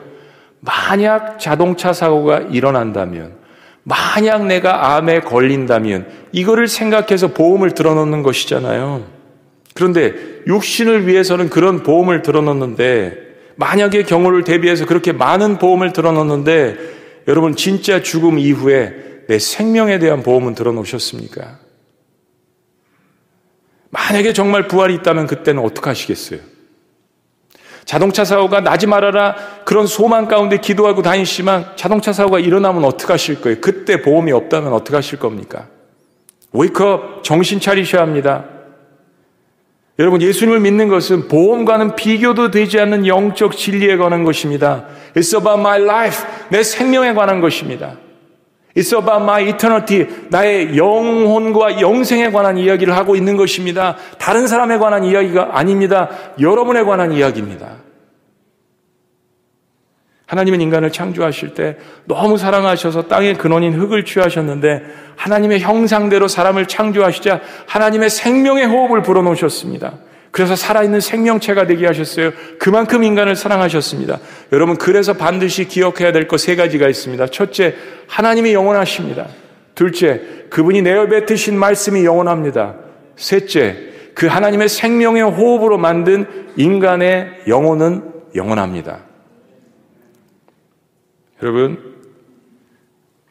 만약 0.61 1.37
자동차 1.39 1.91
사고가 1.91 2.39
일어난다면, 2.49 3.33
만약 3.83 4.45
내가 4.45 4.95
암에 4.95 5.19
걸린다면, 5.21 6.07
이거를 6.31 6.69
생각해서 6.69 7.27
보험을 7.33 7.71
들어놓는 7.71 8.23
것이잖아요. 8.23 9.03
그런데 9.73 10.13
육신을 10.47 11.07
위해서는 11.07 11.49
그런 11.49 11.83
보험을 11.83 12.21
들어놓는데, 12.21 13.27
만약의 13.55 14.05
경우를 14.05 14.43
대비해서 14.45 14.85
그렇게 14.85 15.11
많은 15.11 15.57
보험을 15.57 15.91
들어놓는데, 15.91 16.77
여러분 17.27 17.57
진짜 17.57 18.01
죽음 18.01 18.39
이후에 18.39 18.93
내 19.27 19.39
생명에 19.39 19.99
대한 19.99 20.23
보험은 20.23 20.55
들어놓으셨습니까? 20.55 21.66
만약에 23.89 24.33
정말 24.33 24.67
부활이 24.67 24.95
있다면 24.95 25.27
그때는 25.27 25.63
어떻게 25.63 25.89
하시겠어요? 25.89 26.39
자동차 27.85 28.25
사고가 28.25 28.59
나지 28.59 28.85
말아라 28.85 29.35
그런 29.63 29.87
소망 29.87 30.27
가운데 30.27 30.57
기도하고 30.57 31.01
다니시지만 31.01 31.71
자동차 31.77 32.11
사고가 32.11 32.39
일어나면 32.39 32.83
어떻게 32.83 33.13
하실 33.13 33.39
거예요? 33.39 33.59
그때 33.61 34.01
보험이 34.01 34.33
없다면 34.33 34.73
어떻게 34.73 34.95
하실 34.95 35.19
겁니까? 35.19 35.67
웨이크업 36.51 37.23
정신 37.23 37.61
차리셔야 37.61 38.01
합니다. 38.01 38.45
여러분 39.99 40.21
예수님을 40.21 40.59
믿는 40.59 40.89
것은 40.89 41.27
보험과는 41.27 41.95
비교도 41.95 42.51
되지 42.51 42.79
않는 42.79 43.07
영적 43.07 43.55
진리에 43.55 43.95
관한 43.97 44.25
것입니다. 44.25 44.85
It's 45.15 45.35
about 45.35 45.59
my 45.59 45.81
life. 45.81 46.25
내 46.49 46.63
생명에 46.63 47.13
관한 47.13 47.39
것입니다. 47.39 47.95
It's 48.77 48.95
about 48.95 49.23
my 49.23 49.49
eternity. 49.49 50.05
나의 50.29 50.77
영혼과 50.77 51.81
영생에 51.81 52.29
관한 52.29 52.59
이야기를 52.59 52.95
하고 52.95 53.15
있는 53.15 53.35
것입니다. 53.35 53.97
다른 54.19 54.45
사람에 54.45 54.77
관한 54.77 55.03
이야기가 55.03 55.57
아닙니다. 55.57 56.09
여러분에 56.39 56.83
관한 56.83 57.11
이야기입니다. 57.11 57.77
하나님은 60.27 60.61
인간을 60.61 60.91
창조하실 60.91 61.55
때 61.55 61.77
너무 62.05 62.37
사랑하셔서 62.37 63.07
땅의 63.07 63.35
근원인 63.35 63.73
흙을 63.73 64.05
취하셨는데 64.05 64.83
하나님의 65.15 65.61
형상대로 65.61 66.27
사람을 66.27 66.67
창조하시자 66.67 67.41
하나님의 67.65 68.11
생명의 68.11 68.67
호흡을 68.67 69.01
불어넣으셨습니다. 69.01 69.93
그래서 70.37 70.55
살아있는 70.55 70.99
생명체가 70.99 71.65
되게 71.65 71.87
하셨어요. 71.87 72.31
그만큼 72.59 73.03
인간을 73.03 73.35
사랑하셨습니다. 73.35 74.19
여러분, 74.51 74.77
그래서 74.77 75.13
반드시 75.13 75.67
기억해야 75.67 76.11
될 76.11 76.27
것 76.27 76.37
세 76.37 76.55
가지가 76.55 76.87
있습니다. 76.87 77.25
첫째, 77.29 77.73
하나님이 78.07 78.53
영원하십니다. 78.53 79.29
둘째, 79.73 80.21
그분이 80.51 80.83
내어 80.83 81.07
뱉으신 81.07 81.57
말씀이 81.57 82.05
영원합니다. 82.05 82.75
셋째, 83.15 83.89
그 84.13 84.27
하나님의 84.27 84.69
생명의 84.69 85.23
호흡으로 85.23 85.79
만든 85.79 86.27
인간의 86.55 87.45
영혼은 87.47 88.03
영원합니다. 88.35 88.99
여러분, 91.41 91.95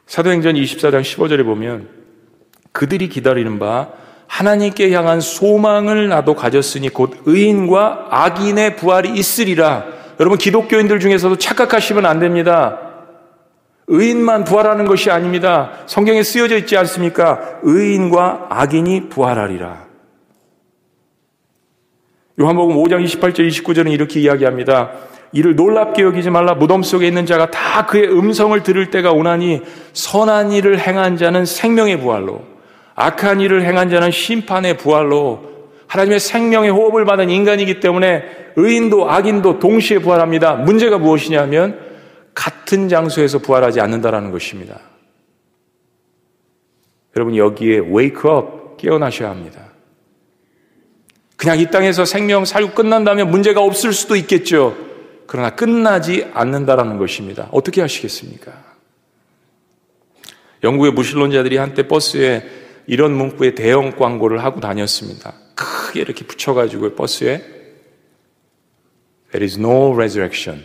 사도행전 0.07 0.57
24장 0.57 1.03
15절에 1.03 1.45
보면 1.45 1.89
그들이 2.73 3.09
기다리는 3.09 3.61
바 3.61 3.91
하나님께 4.27 4.93
향한 4.93 5.20
소망을 5.20 6.09
나도 6.09 6.35
가졌으니 6.35 6.89
곧 6.89 7.22
의인과 7.27 8.09
악인의 8.11 8.77
부활이 8.77 9.11
있으리라. 9.11 9.85
여러분 10.18 10.39
기독교인들 10.39 11.01
중에서도 11.01 11.37
착각하시면 11.37 12.07
안 12.07 12.18
됩니다. 12.18 12.81
의인만 13.89 14.45
부활하는 14.45 14.87
것이 14.87 15.11
아닙니다. 15.11 15.72
성경에 15.87 16.22
쓰여져 16.22 16.57
있지 16.59 16.77
않습니까? 16.77 17.61
의인과 17.62 18.47
악인이 18.51 19.09
부활하리라. 19.09 19.87
요한복음 22.41 22.77
5장 22.77 23.05
28절 23.05 23.49
29절은 23.49 23.93
이렇게 23.93 24.20
이야기합니다. 24.20 24.91
이를 25.33 25.57
놀랍게 25.57 26.03
여기지 26.03 26.31
말라 26.31 26.55
무덤 26.55 26.83
속에 26.83 27.07
있는 27.07 27.27
자가 27.27 27.51
다 27.51 27.87
그의 27.87 28.11
음성을 28.11 28.61
들을 28.62 28.91
때가 28.91 29.12
오나니 29.12 29.62
선한 29.93 30.53
일을 30.53 30.79
행한 30.79 31.16
자는 31.16 31.45
생명의 31.45 32.01
부활로 32.01 32.56
악한 32.97 33.40
일을 33.40 33.64
행한 33.64 33.90
자는 33.90 34.11
심판의 34.11 34.78
부활로 34.78 35.68
하나님의 35.86 36.18
생명의 36.18 36.70
호흡을 36.70 37.05
받은 37.05 37.30
인간이기 37.30 37.78
때문에 37.78 38.24
의인도 38.57 39.09
악인도 39.09 39.59
동시에 39.59 39.99
부활합니다. 39.99 40.55
문제가 40.55 40.99
무엇이냐면 40.99 41.78
같은 42.34 42.88
장소에서 42.88 43.38
부활하지 43.38 43.80
않는다라는 43.80 44.30
것입니다. 44.30 44.80
여러분 47.14 47.36
여기에 47.36 47.82
웨이크업 47.90 48.78
깨어나셔야 48.78 49.30
합니다. 49.30 49.72
그냥 51.36 51.59
이 51.59 51.70
땅에서 51.70 52.05
생명 52.07 52.44
살고 52.44 52.72
끝난다면 52.72 53.30
문제가 53.30 53.61
없을 53.61 53.92
수도 53.92 54.16
있겠죠. 54.16 54.74
그러나 55.26 55.51
끝나지 55.51 56.26
않는다라는 56.32 56.99
것입니다. 56.99 57.49
어떻게 57.53 57.82
하시겠습니까? 57.82 58.53
영국의 60.64 60.92
무신론자들이 60.92 61.59
한때 61.59 61.86
버스에 61.86 62.66
이런 62.87 63.12
문구의 63.12 63.55
대형 63.55 63.93
광고를 63.93 64.45
하고 64.45 64.61
다녔습니다. 64.61 65.34
크게 65.55 66.01
이렇게 66.01 66.24
붙여가지고 66.24 66.95
버스에 66.95 67.43
There 69.32 69.45
is 69.45 69.59
no 69.59 69.93
resurrection. 69.93 70.62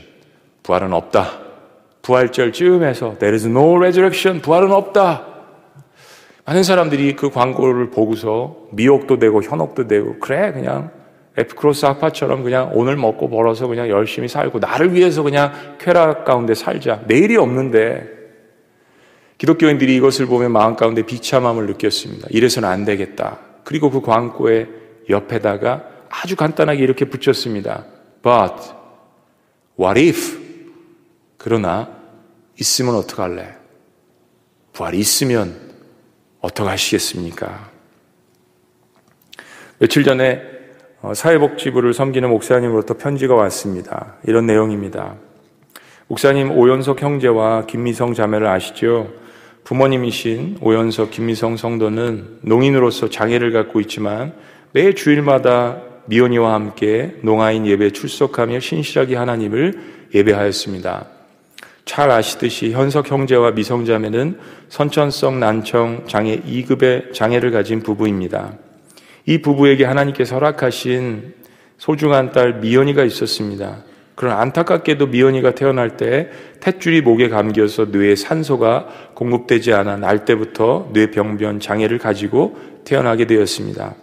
부활은 0.63 0.93
없다. 0.93 1.39
부활절 2.03 2.53
즈음에서 2.53 3.17
There 3.17 3.33
is 3.33 3.47
no 3.47 3.75
resurrection. 3.75 4.41
부활은 4.41 4.71
없다. 4.71 5.27
많은 6.45 6.63
사람들이 6.63 7.15
그 7.15 7.29
광고를 7.29 7.91
보고서 7.91 8.67
미혹도 8.71 9.19
되고 9.19 9.41
현혹도 9.41 9.87
되고 9.87 10.19
그래 10.19 10.51
그냥 10.51 10.91
에프크로스 11.37 11.85
아파처럼 11.85 12.43
그냥 12.43 12.71
오늘 12.73 12.97
먹고 12.97 13.29
벌어서 13.29 13.67
그냥 13.67 13.89
열심히 13.89 14.27
살고 14.27 14.59
나를 14.59 14.93
위해서 14.93 15.23
그냥 15.23 15.53
쾌락 15.79 16.25
가운데 16.25 16.53
살자. 16.53 17.01
내일이 17.07 17.37
없는데 17.37 18.20
기독교인들이 19.41 19.95
이것을 19.95 20.27
보면 20.27 20.51
마음 20.51 20.75
가운데 20.75 21.01
비참함을 21.01 21.65
느꼈습니다. 21.65 22.27
이래서는 22.29 22.69
안 22.69 22.85
되겠다. 22.85 23.39
그리고 23.63 23.89
그 23.89 23.99
광고의 24.01 24.69
옆에다가 25.09 25.83
아주 26.09 26.35
간단하게 26.35 26.83
이렇게 26.83 27.05
붙였습니다. 27.05 27.85
But 28.21 28.53
what 29.79 29.99
if? 29.99 30.39
그러나 31.39 31.89
있으면 32.59 32.93
어떡할래? 32.93 33.55
부활이 34.73 34.99
있으면 34.99 35.59
어떡하시겠습니까? 36.41 37.71
며칠 39.79 40.03
전에 40.03 40.39
어, 41.01 41.15
사회복지부를 41.15 41.95
섬기는 41.95 42.29
목사님으로부터 42.29 42.93
편지가 42.93 43.33
왔습니다. 43.33 44.17
이런 44.23 44.45
내용입니다. 44.45 45.15
목사님 46.09 46.51
오연석 46.51 47.01
형제와 47.01 47.65
김미성 47.65 48.13
자매를 48.13 48.45
아시죠? 48.45 49.20
부모님이신 49.63 50.57
오연석 50.61 51.11
김미성 51.11 51.57
성도는 51.57 52.39
농인으로서 52.41 53.09
장애를 53.09 53.51
갖고 53.51 53.79
있지만 53.81 54.33
매 54.71 54.93
주일마다 54.93 55.81
미연이와 56.05 56.53
함께 56.53 57.15
농아인 57.21 57.65
예배 57.65 57.91
출석하며 57.91 58.59
신실하게 58.59 59.15
하나님을 59.15 59.79
예배하였습니다. 60.13 61.05
잘 61.85 62.11
아시듯이 62.11 62.71
현석 62.71 63.11
형제와 63.11 63.51
미성자매는 63.51 64.39
선천성 64.69 65.39
난청 65.39 66.05
장애 66.07 66.39
2급의 66.39 67.13
장애를 67.13 67.51
가진 67.51 67.81
부부입니다. 67.81 68.53
이 69.25 69.39
부부에게 69.39 69.85
하나님께서 69.85 70.35
허락하신 70.35 71.33
소중한 71.77 72.31
딸 72.31 72.59
미연이가 72.59 73.03
있었습니다. 73.03 73.83
그런 74.21 74.37
안타깝게도 74.37 75.07
미연이가 75.07 75.55
태어날 75.55 75.97
때 75.97 76.29
탯줄이 76.59 77.01
목에 77.01 77.27
감겨서 77.27 77.85
뇌에 77.85 78.15
산소가 78.15 78.85
공급되지 79.15 79.73
않아 79.73 79.97
날 79.97 80.25
때부터 80.25 80.91
뇌병변 80.93 81.59
장애를 81.59 81.97
가지고 81.97 82.55
태어나게 82.85 83.25
되었습니다. 83.25 83.95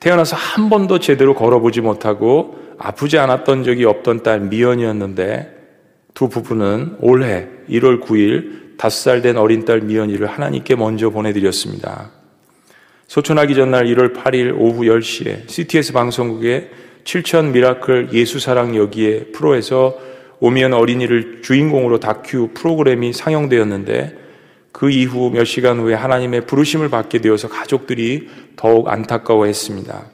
태어나서 0.00 0.34
한 0.34 0.68
번도 0.70 0.98
제대로 0.98 1.36
걸어보지 1.36 1.82
못하고 1.82 2.56
아프지 2.80 3.16
않았던 3.16 3.62
적이 3.62 3.84
없던 3.84 4.24
딸 4.24 4.40
미연이었는데 4.40 5.54
두 6.12 6.28
부부는 6.28 6.96
올해 6.98 7.46
1월 7.68 8.02
9일 8.02 8.76
5살 8.76 9.22
된 9.22 9.36
어린 9.36 9.64
딸 9.64 9.82
미연이를 9.82 10.26
하나님께 10.26 10.74
먼저 10.74 11.10
보내드렸습니다. 11.10 12.10
소천하기 13.06 13.54
전날 13.54 13.84
1월 13.84 14.16
8일 14.16 14.58
오후 14.58 14.82
10시에 14.82 15.48
CTS 15.48 15.92
방송국에 15.92 16.70
7천 17.04 17.52
미라클 17.52 18.10
예수사랑 18.12 18.76
여기에 18.76 19.26
프로에서 19.32 19.98
오미연 20.40 20.72
어린이를 20.72 21.42
주인공으로 21.42 22.00
다큐 22.00 22.48
프로그램이 22.54 23.12
상영되었는데 23.12 24.18
그 24.72 24.90
이후 24.90 25.30
몇 25.30 25.44
시간 25.44 25.78
후에 25.78 25.94
하나님의 25.94 26.46
부르심을 26.46 26.88
받게 26.88 27.20
되어서 27.20 27.48
가족들이 27.48 28.28
더욱 28.56 28.88
안타까워했습니다. 28.88 30.06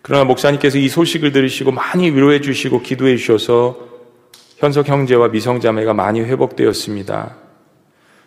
그러나 0.00 0.24
목사님께서 0.24 0.78
이 0.78 0.88
소식을 0.88 1.32
들으시고 1.32 1.70
많이 1.70 2.10
위로해 2.10 2.40
주시고 2.40 2.82
기도해 2.82 3.16
주셔서 3.16 3.88
현석 4.56 4.88
형제와 4.88 5.28
미성 5.28 5.60
자매가 5.60 5.94
많이 5.94 6.20
회복되었습니다. 6.20 7.36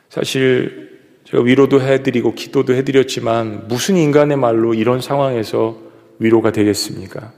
사실 0.09 0.99
제가 1.26 1.43
위로도 1.43 1.82
해드리고 1.82 2.36
기도도 2.36 2.74
해드렸지만 2.76 3.68
무슨 3.68 3.97
인간의 3.97 4.38
말로 4.38 4.74
이런 4.74 5.01
상황에서 5.01 5.85
위로가 6.20 6.51
되겠습니까? 6.51 7.32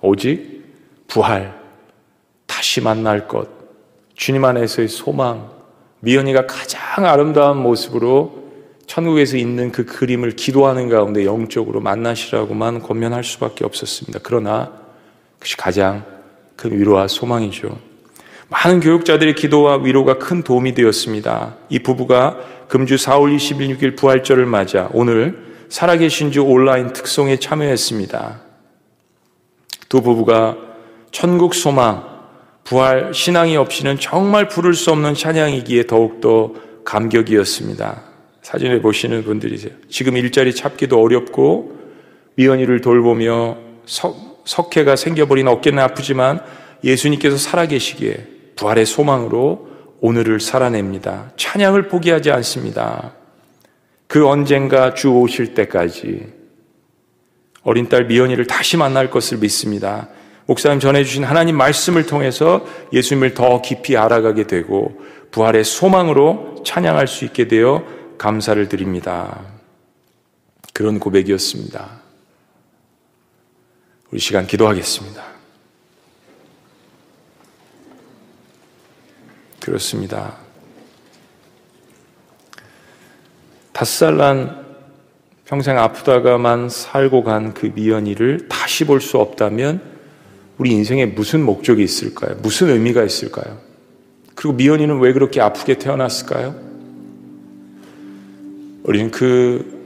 오직 0.00 0.64
부활, 1.08 1.60
다시 2.46 2.80
만날 2.80 3.28
것, 3.28 3.48
주님 4.14 4.44
안에서의 4.44 4.88
소망, 4.88 5.50
미연이가 6.00 6.46
가장 6.46 7.06
아름다운 7.06 7.58
모습으로 7.58 8.46
천국에서 8.86 9.36
있는 9.36 9.72
그 9.72 9.84
그림을 9.84 10.32
기도하는 10.32 10.88
가운데 10.88 11.24
영적으로 11.24 11.80
만나시라고만 11.80 12.82
권면할 12.82 13.24
수밖에 13.24 13.64
없었습니다. 13.64 14.20
그러나 14.22 14.72
그것이 15.34 15.56
가장 15.56 16.04
큰 16.54 16.78
위로와 16.78 17.08
소망이죠. 17.08 17.78
많은 18.48 18.80
교육자들의 18.80 19.34
기도와 19.34 19.78
위로가 19.82 20.18
큰 20.18 20.42
도움이 20.42 20.74
되었습니다. 20.74 21.56
이 21.68 21.80
부부가 21.80 22.38
금주 22.68 22.94
4월 22.94 23.36
26일 23.36 23.96
부활절을 23.96 24.46
맞아 24.46 24.88
오늘 24.92 25.55
살아계신 25.68 26.32
주 26.32 26.42
온라인 26.42 26.92
특송에 26.92 27.38
참여했습니다. 27.38 28.40
두 29.88 30.02
부부가 30.02 30.56
천국 31.10 31.54
소망, 31.54 32.04
부활, 32.64 33.14
신앙이 33.14 33.56
없이는 33.56 33.98
정말 33.98 34.48
부를 34.48 34.74
수 34.74 34.90
없는 34.90 35.14
찬양이기에 35.14 35.86
더욱더 35.86 36.52
감격이었습니다. 36.84 38.02
사진에 38.42 38.80
보시는 38.80 39.24
분들이세요. 39.24 39.72
지금 39.88 40.16
일자리 40.16 40.54
찾기도 40.54 41.00
어렵고 41.00 41.76
미연이를 42.36 42.80
돌보며 42.80 43.56
석, 43.86 44.42
석회가 44.44 44.96
생겨버린 44.96 45.48
어깨는 45.48 45.82
아프지만 45.82 46.40
예수님께서 46.84 47.36
살아계시기에 47.36 48.26
부활의 48.56 48.86
소망으로 48.86 49.68
오늘을 50.00 50.40
살아냅니다. 50.40 51.32
찬양을 51.36 51.88
포기하지 51.88 52.30
않습니다. 52.30 53.14
그 54.06 54.26
언젠가 54.28 54.94
주 54.94 55.10
오실 55.10 55.54
때까지 55.54 56.32
어린 57.62 57.88
딸 57.88 58.06
미연이를 58.06 58.46
다시 58.46 58.76
만날 58.76 59.10
것을 59.10 59.38
믿습니다. 59.38 60.08
목사님 60.46 60.78
전해주신 60.78 61.24
하나님 61.24 61.56
말씀을 61.56 62.06
통해서 62.06 62.64
예수님을 62.92 63.34
더 63.34 63.60
깊이 63.60 63.96
알아가게 63.96 64.46
되고 64.46 64.96
부활의 65.32 65.64
소망으로 65.64 66.62
찬양할 66.64 67.08
수 67.08 67.24
있게 67.24 67.48
되어 67.48 67.84
감사를 68.16 68.68
드립니다. 68.68 69.44
그런 70.72 71.00
고백이었습니다. 71.00 72.02
우리 74.12 74.20
시간 74.20 74.46
기도하겠습니다. 74.46 75.24
그렇습니다. 79.60 80.45
다섯 83.76 84.06
살 84.06 84.16
난 84.16 84.64
평생 85.44 85.78
아프다가만 85.78 86.70
살고 86.70 87.22
간 87.24 87.52
그 87.52 87.70
미연이를 87.74 88.48
다시 88.48 88.86
볼 88.86 89.00
수 89.02 89.18
없다면 89.18 89.82
우리 90.56 90.70
인생에 90.70 91.04
무슨 91.04 91.42
목적이 91.44 91.84
있을까요? 91.84 92.36
무슨 92.40 92.70
의미가 92.70 93.04
있을까요? 93.04 93.58
그리고 94.34 94.54
미연이는 94.54 94.98
왜 95.00 95.12
그렇게 95.12 95.42
아프게 95.42 95.76
태어났을까요? 95.76 96.54
우리는 98.84 99.10
그 99.10 99.76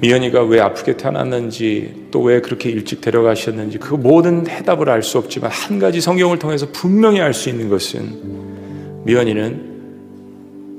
미연이가 0.00 0.44
왜 0.44 0.60
아프게 0.60 0.96
태어났는지 0.96 2.06
또 2.12 2.20
왜 2.20 2.40
그렇게 2.40 2.70
일찍 2.70 3.00
데려가셨는지 3.00 3.78
그 3.78 3.94
모든 3.94 4.46
해답을 4.46 4.88
알 4.88 5.02
수 5.02 5.18
없지만 5.18 5.50
한 5.50 5.80
가지 5.80 6.00
성경을 6.00 6.38
통해서 6.38 6.68
분명히 6.70 7.20
알 7.20 7.34
수 7.34 7.48
있는 7.48 7.68
것은 7.68 9.02
미연이는 9.04 9.75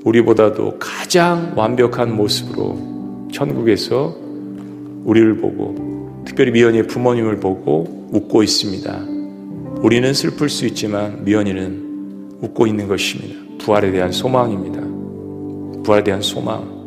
우리보다도 0.08 0.80
가장 0.80 1.54
완벽한 1.56 2.16
모습으로 2.16 3.28
천국에서 3.32 4.16
우리를 5.04 5.38
보고 5.38 6.24
특별히 6.26 6.52
미연이의 6.52 6.88
부모님을 6.88 7.40
보고 7.40 8.08
웃고 8.12 8.42
있습니다. 8.44 9.00
우리는 9.82 10.14
슬플 10.14 10.50
수 10.50 10.66
있지만 10.68 11.24
미연이는 11.26 12.38
웃고 12.42 12.68
있는 12.68 12.88
것입니다. 12.88 13.36
부활에 13.60 13.92
대한 13.92 14.12
소망입니다. 14.12 15.84
부활에 15.84 16.04
대한 16.04 16.22
소망. 16.22 16.78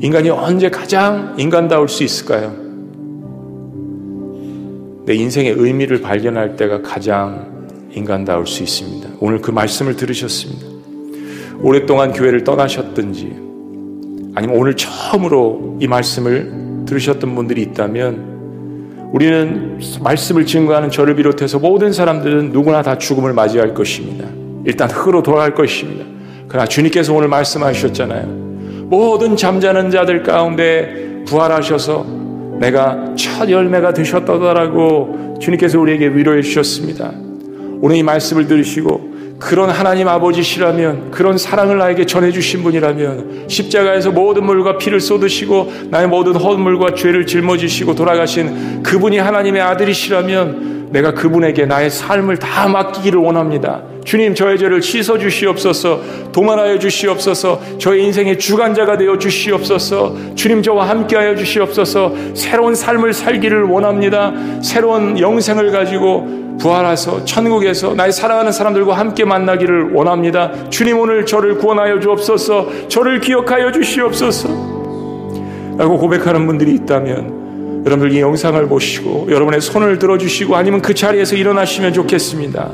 인간이 0.00 0.30
언제 0.30 0.70
가장 0.70 1.34
인간다울 1.38 1.88
수 1.88 2.04
있을까요? 2.04 2.54
내 5.06 5.14
인생의 5.14 5.54
의미를 5.56 6.00
발견할 6.00 6.56
때가 6.56 6.82
가장 6.82 7.66
인간다울 7.92 8.46
수 8.46 8.62
있습니다. 8.62 9.08
오늘 9.20 9.40
그 9.40 9.50
말씀을 9.50 9.96
들으셨습니다. 9.96 10.75
오랫동안 11.60 12.12
교회를 12.12 12.44
떠나셨든지 12.44 13.46
아니면 14.34 14.56
오늘 14.56 14.74
처음으로 14.76 15.78
이 15.80 15.86
말씀을 15.86 16.84
들으셨던 16.86 17.34
분들이 17.34 17.62
있다면 17.62 18.36
우리는 19.12 19.80
말씀을 20.02 20.46
증거하는 20.46 20.90
저를 20.90 21.14
비롯해서 21.16 21.58
모든 21.58 21.92
사람들은 21.92 22.52
누구나 22.52 22.82
다 22.82 22.98
죽음을 22.98 23.32
맞이할 23.32 23.72
것입니다. 23.72 24.28
일단 24.64 24.90
흙으로 24.90 25.22
돌아갈 25.22 25.54
것입니다. 25.54 26.04
그러나 26.48 26.66
주님께서 26.66 27.14
오늘 27.14 27.28
말씀하셨잖아요. 27.28 28.26
모든 28.88 29.36
잠자는 29.36 29.90
자들 29.90 30.22
가운데 30.22 31.22
부활하셔서 31.26 32.06
내가 32.60 33.14
첫 33.16 33.48
열매가 33.50 33.94
되셨다라고 33.94 35.38
주님께서 35.40 35.80
우리에게 35.80 36.08
위로해 36.08 36.42
주셨습니다. 36.42 37.12
오늘 37.80 37.96
이 37.96 38.02
말씀을 38.02 38.46
들으시고 38.46 39.15
그런 39.38 39.70
하나님 39.70 40.08
아버지시라면 40.08 41.10
그런 41.10 41.36
사랑을 41.36 41.78
나에게 41.78 42.06
전해주신 42.06 42.62
분이라면 42.62 43.46
십자가에서 43.48 44.10
모든 44.10 44.44
물과 44.44 44.78
피를 44.78 45.00
쏟으시고 45.00 45.72
나의 45.90 46.08
모든 46.08 46.34
허물과 46.34 46.94
죄를 46.94 47.26
짊어지시고 47.26 47.94
돌아가신 47.94 48.82
그분이 48.82 49.18
하나님의 49.18 49.60
아들이시라면 49.60 50.85
내가 50.90 51.12
그분에게 51.12 51.66
나의 51.66 51.90
삶을 51.90 52.38
다 52.38 52.68
맡기기를 52.68 53.18
원합니다. 53.18 53.82
주님 54.04 54.34
저의 54.34 54.56
죄를 54.58 54.82
씻어 54.82 55.18
주시옵소서. 55.18 56.00
도만하여 56.32 56.78
주시옵소서. 56.78 57.60
저의 57.78 58.04
인생의 58.04 58.38
주관자가 58.38 58.96
되어 58.96 59.18
주시옵소서. 59.18 60.14
주님 60.36 60.62
저와 60.62 60.88
함께하여 60.88 61.34
주시옵소서. 61.34 62.14
새로운 62.34 62.74
삶을 62.74 63.12
살기를 63.12 63.64
원합니다. 63.64 64.32
새로운 64.62 65.18
영생을 65.18 65.72
가지고 65.72 66.56
부활하서 66.60 67.24
천국에서 67.24 67.94
나의 67.94 68.12
사랑하는 68.12 68.52
사람들과 68.52 68.96
함께 68.96 69.24
만나기를 69.24 69.92
원합니다. 69.92 70.52
주님 70.70 70.98
오늘 70.98 71.26
저를 71.26 71.58
구원하여 71.58 71.98
주옵소서. 72.00 72.88
저를 72.88 73.20
기억하여 73.20 73.72
주시옵소서. 73.72 74.48
라고 75.76 75.98
고백하는 75.98 76.46
분들이 76.46 76.74
있다면 76.74 77.45
여러분들 77.86 78.12
이 78.12 78.20
영상을 78.20 78.66
보시고 78.68 79.28
여러분의 79.30 79.60
손을 79.60 79.98
들어주시고 79.98 80.56
아니면 80.56 80.82
그 80.82 80.92
자리에서 80.92 81.36
일어나시면 81.36 81.92
좋겠습니다 81.92 82.70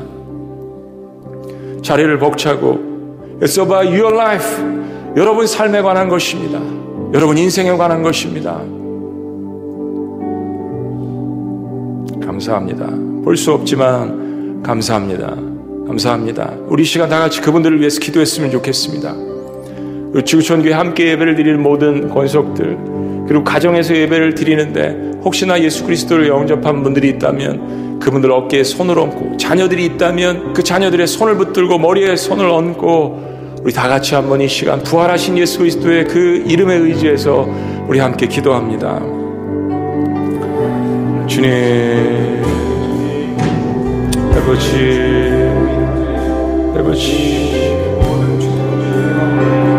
자리를 1.83 2.17
벅차고 2.17 2.93
It's 3.41 3.61
about 3.61 3.87
your 3.87 4.15
life. 4.15 4.47
여러분 5.17 5.45
삶에 5.45 5.81
관한 5.81 6.07
것입니다. 6.07 6.59
여러분 7.13 7.37
인생에 7.37 7.71
관한 7.75 8.01
것입니다. 8.01 8.61
감사합니다. 12.25 12.87
볼 13.23 13.35
수 13.35 13.51
없지만 13.51 14.63
감사합니다. 14.63 15.35
감사합니다. 15.87 16.53
우리 16.67 16.85
시간 16.85 17.09
다 17.09 17.19
같이 17.19 17.41
그분들을 17.41 17.79
위해서 17.79 17.99
기도했으면 17.99 18.49
좋겠습니다. 18.51 19.13
지구촌교회 20.23 20.73
함께 20.73 21.09
예배를 21.11 21.35
드리는 21.35 21.61
모든 21.61 22.09
권속들 22.09 22.77
그리고 23.27 23.43
가정에서 23.43 23.95
예배를 23.95 24.35
드리는데 24.35 25.13
혹시나 25.23 25.61
예수 25.61 25.85
그리스도를 25.85 26.27
영접한 26.27 26.83
분들이 26.83 27.09
있다면 27.09 27.99
그분들 27.99 28.31
어깨에 28.31 28.63
손을 28.63 28.99
얹고 28.99 29.37
자녀들이 29.37 29.85
있다면 29.85 30.53
그 30.53 30.63
자녀들의 30.63 31.07
손을 31.07 31.37
붙들고 31.37 31.77
머리에 31.77 32.15
손을 32.15 32.49
얹고 32.49 33.61
우리 33.63 33.71
다 33.71 33.87
같이 33.87 34.13
한번 34.13 34.41
이 34.41 34.47
시간 34.47 34.83
부활하신 34.83 35.37
예수 35.37 35.59
그리스도의 35.59 36.05
그 36.05 36.43
이름에 36.45 36.75
의지해서 36.75 37.47
우리 37.87 37.99
함께 37.99 38.27
기도합니다. 38.27 38.99
주님 41.27 42.43
아버지 44.35 44.99
아버지 46.75 47.79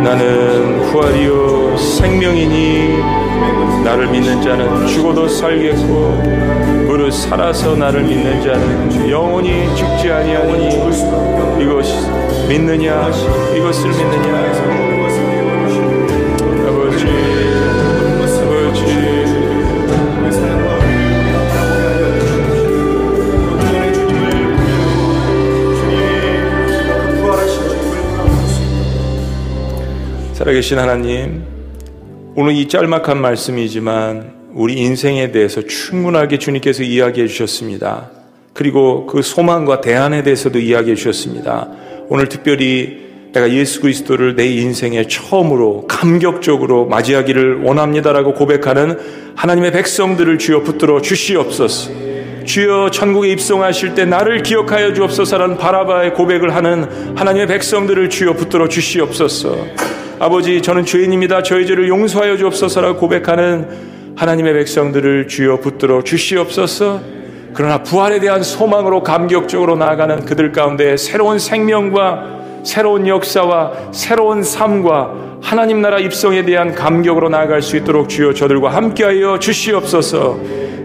나는 0.03 0.81
부활이요 0.91 1.77
생명이니 1.77 3.24
나를 3.85 4.09
믿는 4.09 4.43
자는 4.43 4.87
죽어도 4.87 5.29
살겠고 5.29 6.45
무릇 6.87 7.13
살아서 7.13 7.75
나를 7.75 8.03
믿는 8.03 8.43
자는 8.43 9.11
영원히 9.11 9.75
죽지 9.77 10.11
아니하니 10.11 10.69
이것 11.63 11.85
믿느냐 12.49 13.09
이것을 13.57 13.89
믿느냐. 13.91 14.35
아버지 16.69 17.07
아버지. 18.37 19.15
살아계신 30.35 30.79
하나님 30.79 31.54
오늘 32.37 32.55
이 32.55 32.67
짤막한 32.67 33.21
말씀이지만 33.21 34.33
우리 34.55 34.75
인생에 34.75 35.31
대해서 35.31 35.63
충분하게 35.63 36.39
주님께서 36.39 36.83
이야기해 36.83 37.29
주셨습니다. 37.29 38.11
그리고 38.53 39.07
그 39.07 39.23
소망과 39.23 39.81
대안에 39.81 40.25
대해서도 40.25 40.59
이야기해 40.59 40.97
주셨습니다. 40.97 41.69
오늘 42.09 42.29
특별히 42.29 43.05
내가 43.33 43.49
예수 43.53 43.81
그리스도를 43.81 44.35
내 44.35 44.49
인생에 44.49 45.07
처음으로 45.07 45.87
감격적으로 45.87 46.87
맞이하기를 46.87 47.63
원합니다라고 47.63 48.35
고백하는 48.35 48.99
하나님의 49.37 49.71
백성들을 49.71 50.37
주여 50.39 50.63
붙들어 50.65 51.01
주시옵소서. 51.01 51.93
주여 52.45 52.91
천국에 52.91 53.29
입성하실 53.31 53.95
때 53.95 54.05
나를 54.05 54.43
기억하여 54.43 54.93
주옵소서라는 54.93 55.57
바라바의 55.57 56.15
고백을 56.15 56.53
하는 56.53 57.17
하나님의 57.17 57.47
백성들을 57.47 58.11
주여 58.11 58.33
붙들어 58.35 58.67
주시옵소서. 58.69 59.94
아버지 60.25 60.63
저는 60.63 60.87
죄인입니다. 60.87 61.43
저희 61.43 61.67
죄를 61.67 61.87
용서하여 61.87 62.39
주옵소서라고 62.39 62.99
고백하는 62.99 63.69
하나님의 64.17 64.55
백성들을 64.55 65.29
주여 65.29 65.61
붙들어 65.61 66.03
주시옵소서. 66.03 67.03
그러나 67.53 67.83
부활에 67.83 68.21
대한 68.21 68.43
소망으로 68.43 69.03
감격적으로 69.03 69.77
나아가는 69.77 70.25
그들 70.25 70.51
가운데 70.51 70.97
새로운 70.97 71.39
생명과 71.39 72.63
새로운 72.65 73.07
역사와 73.07 73.93
새로운 73.93 74.43
삶과 74.43 75.41
하나님 75.43 75.83
나라 75.83 75.99
입성에 75.99 76.47
대한 76.47 76.75
감격으로 76.75 77.29
나아갈 77.29 77.61
수 77.61 77.77
있도록 77.77 78.09
주여 78.09 78.33
저들과 78.33 78.71
함께하여 78.71 79.39
주시옵소서 79.39 80.41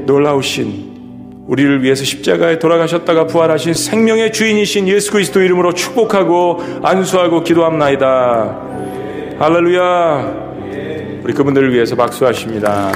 놀라우신 0.05 1.45
우리를 1.47 1.81
위해서 1.81 2.03
십자가에 2.03 2.59
돌아가셨다가 2.59 3.27
부활하신 3.27 3.73
생명의 3.73 4.33
주인이신 4.33 4.89
예수 4.89 5.13
그리스도 5.13 5.39
이름으로 5.39 5.71
축복하고 5.73 6.61
안수하고 6.83 7.45
기도합나이다. 7.45 8.67
할렐루야. 9.39 10.59
우리 11.23 11.33
그분들을 11.33 11.73
위해서 11.73 11.95
박수하십니다. 11.95 12.91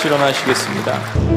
자리에서 0.00 0.08
다 0.08 0.08
같이 0.08 0.08
일어나시겠습니다. 0.08 1.29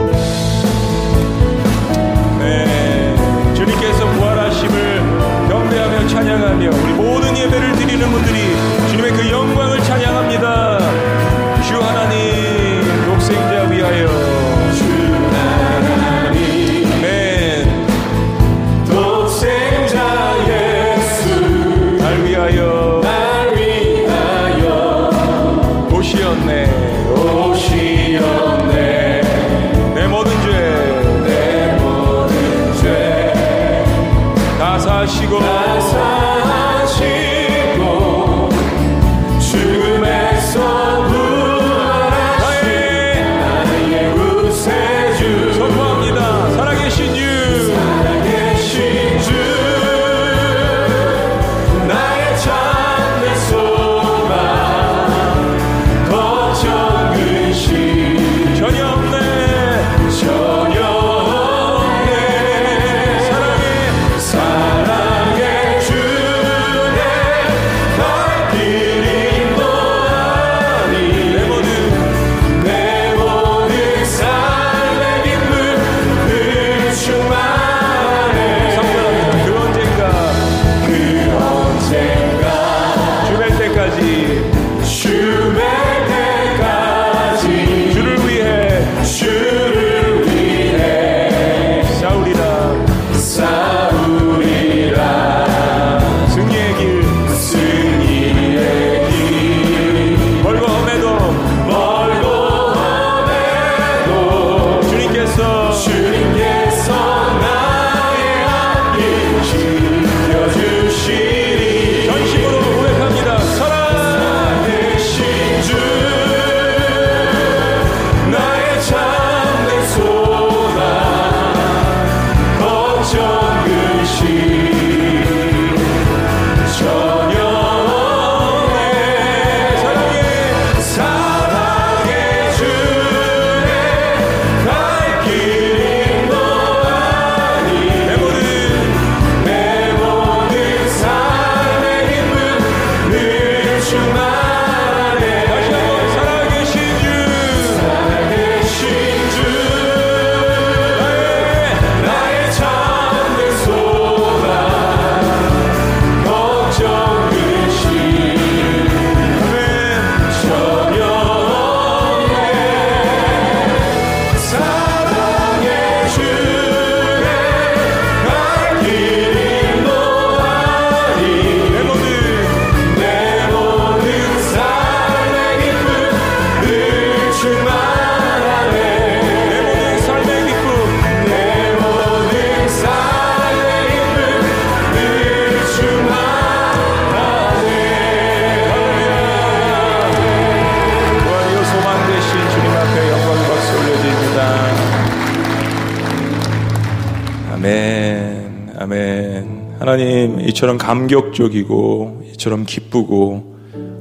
이처럼 200.48 200.78
감격적이고, 200.78 202.24
이처럼 202.34 202.66
기쁘고, 202.66 203.54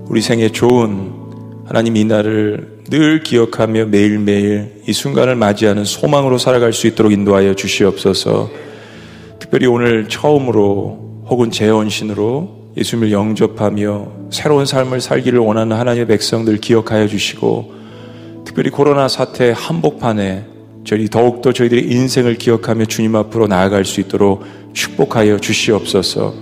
우리 0.09 0.21
생에 0.21 0.51
좋은 0.51 1.13
하나님 1.65 1.97
이 1.97 2.05
날을 2.05 2.83
늘 2.91 3.23
기억하며 3.23 3.87
매일매일 3.87 4.83
이 4.87 4.93
순간을 4.93 5.37
맞이하는 5.37 5.85
소망으로 5.85 6.39
살아갈 6.39 6.73
수 6.73 6.87
있도록 6.87 7.13
인도하여 7.13 7.55
주시옵소서. 7.55 8.51
특별히 9.39 9.67
오늘 9.67 10.09
처음으로 10.09 11.25
혹은 11.27 11.51
재혼신으로 11.51 12.73
예수님을 12.77 13.13
영접하며 13.13 14.09
새로운 14.31 14.67
삶을 14.67 15.01
살기를 15.01 15.39
원하는 15.39 15.77
하나님의 15.77 16.07
백성들 16.07 16.59
기억하여 16.59 17.07
주시고, 17.07 17.73
특별히 18.45 18.71
코로나 18.71 19.09
사태 19.09 19.55
한복판에 19.57 20.52
저희 20.93 21.09
더욱더 21.09 21.55
저희들의 21.55 21.91
인생을 21.91 22.35
기억하며 22.35 22.85
주님 22.85 23.17
앞으로 23.17 23.47
나아갈 23.47 23.87
수 23.87 23.99
있도록 24.03 24.45
축복하여 24.75 25.39
주시옵소서. 25.39 26.35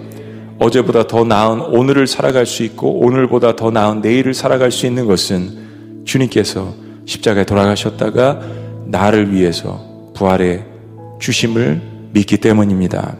어제보다 0.58 1.06
더 1.06 1.22
나은 1.22 1.60
오늘을 1.60 2.08
살아갈 2.08 2.46
수 2.46 2.64
있고 2.64 2.98
오늘보다 2.98 3.54
더 3.54 3.70
나은 3.70 4.00
내일을 4.00 4.34
살아갈 4.34 4.72
수 4.72 4.86
있는 4.86 5.06
것은 5.06 6.02
주님께서 6.04 6.74
십자가에 7.06 7.44
돌아가셨다가 7.44 8.40
나를 8.86 9.32
위해서 9.32 10.10
부활해 10.16 10.64
주심을 11.20 11.80
믿기 12.12 12.36
때문입니다. 12.38 13.16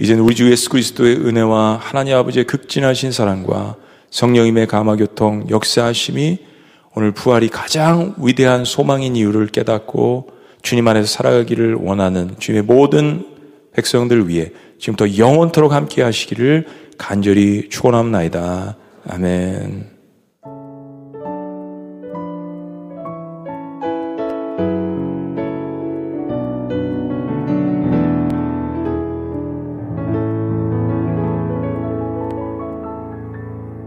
이제는 0.00 0.22
우리 0.22 0.34
주 0.34 0.50
예수 0.50 0.70
그리스도의 0.70 1.16
은혜와 1.16 1.78
하나님 1.78 2.16
아버지의 2.16 2.46
극진하신 2.46 3.12
사랑과 3.12 3.76
성령님의 4.08 4.66
감화교통 4.66 5.48
역사하심이 5.50 6.38
오늘 6.94 7.12
부활이 7.12 7.50
가장 7.50 8.14
위대한 8.16 8.64
소망인 8.64 9.14
이유를 9.14 9.48
깨닫고 9.48 10.37
주님 10.62 10.86
안에서 10.88 11.06
살아가기를 11.06 11.74
원하는 11.74 12.34
주님의 12.38 12.64
모든 12.64 13.26
백성들 13.72 14.28
위해 14.28 14.52
지금부터 14.78 15.16
영원토록 15.16 15.72
함께 15.72 16.02
하시기를 16.02 16.66
간절히 16.98 17.68
축원합나이다. 17.68 18.76
아멘. 19.08 19.97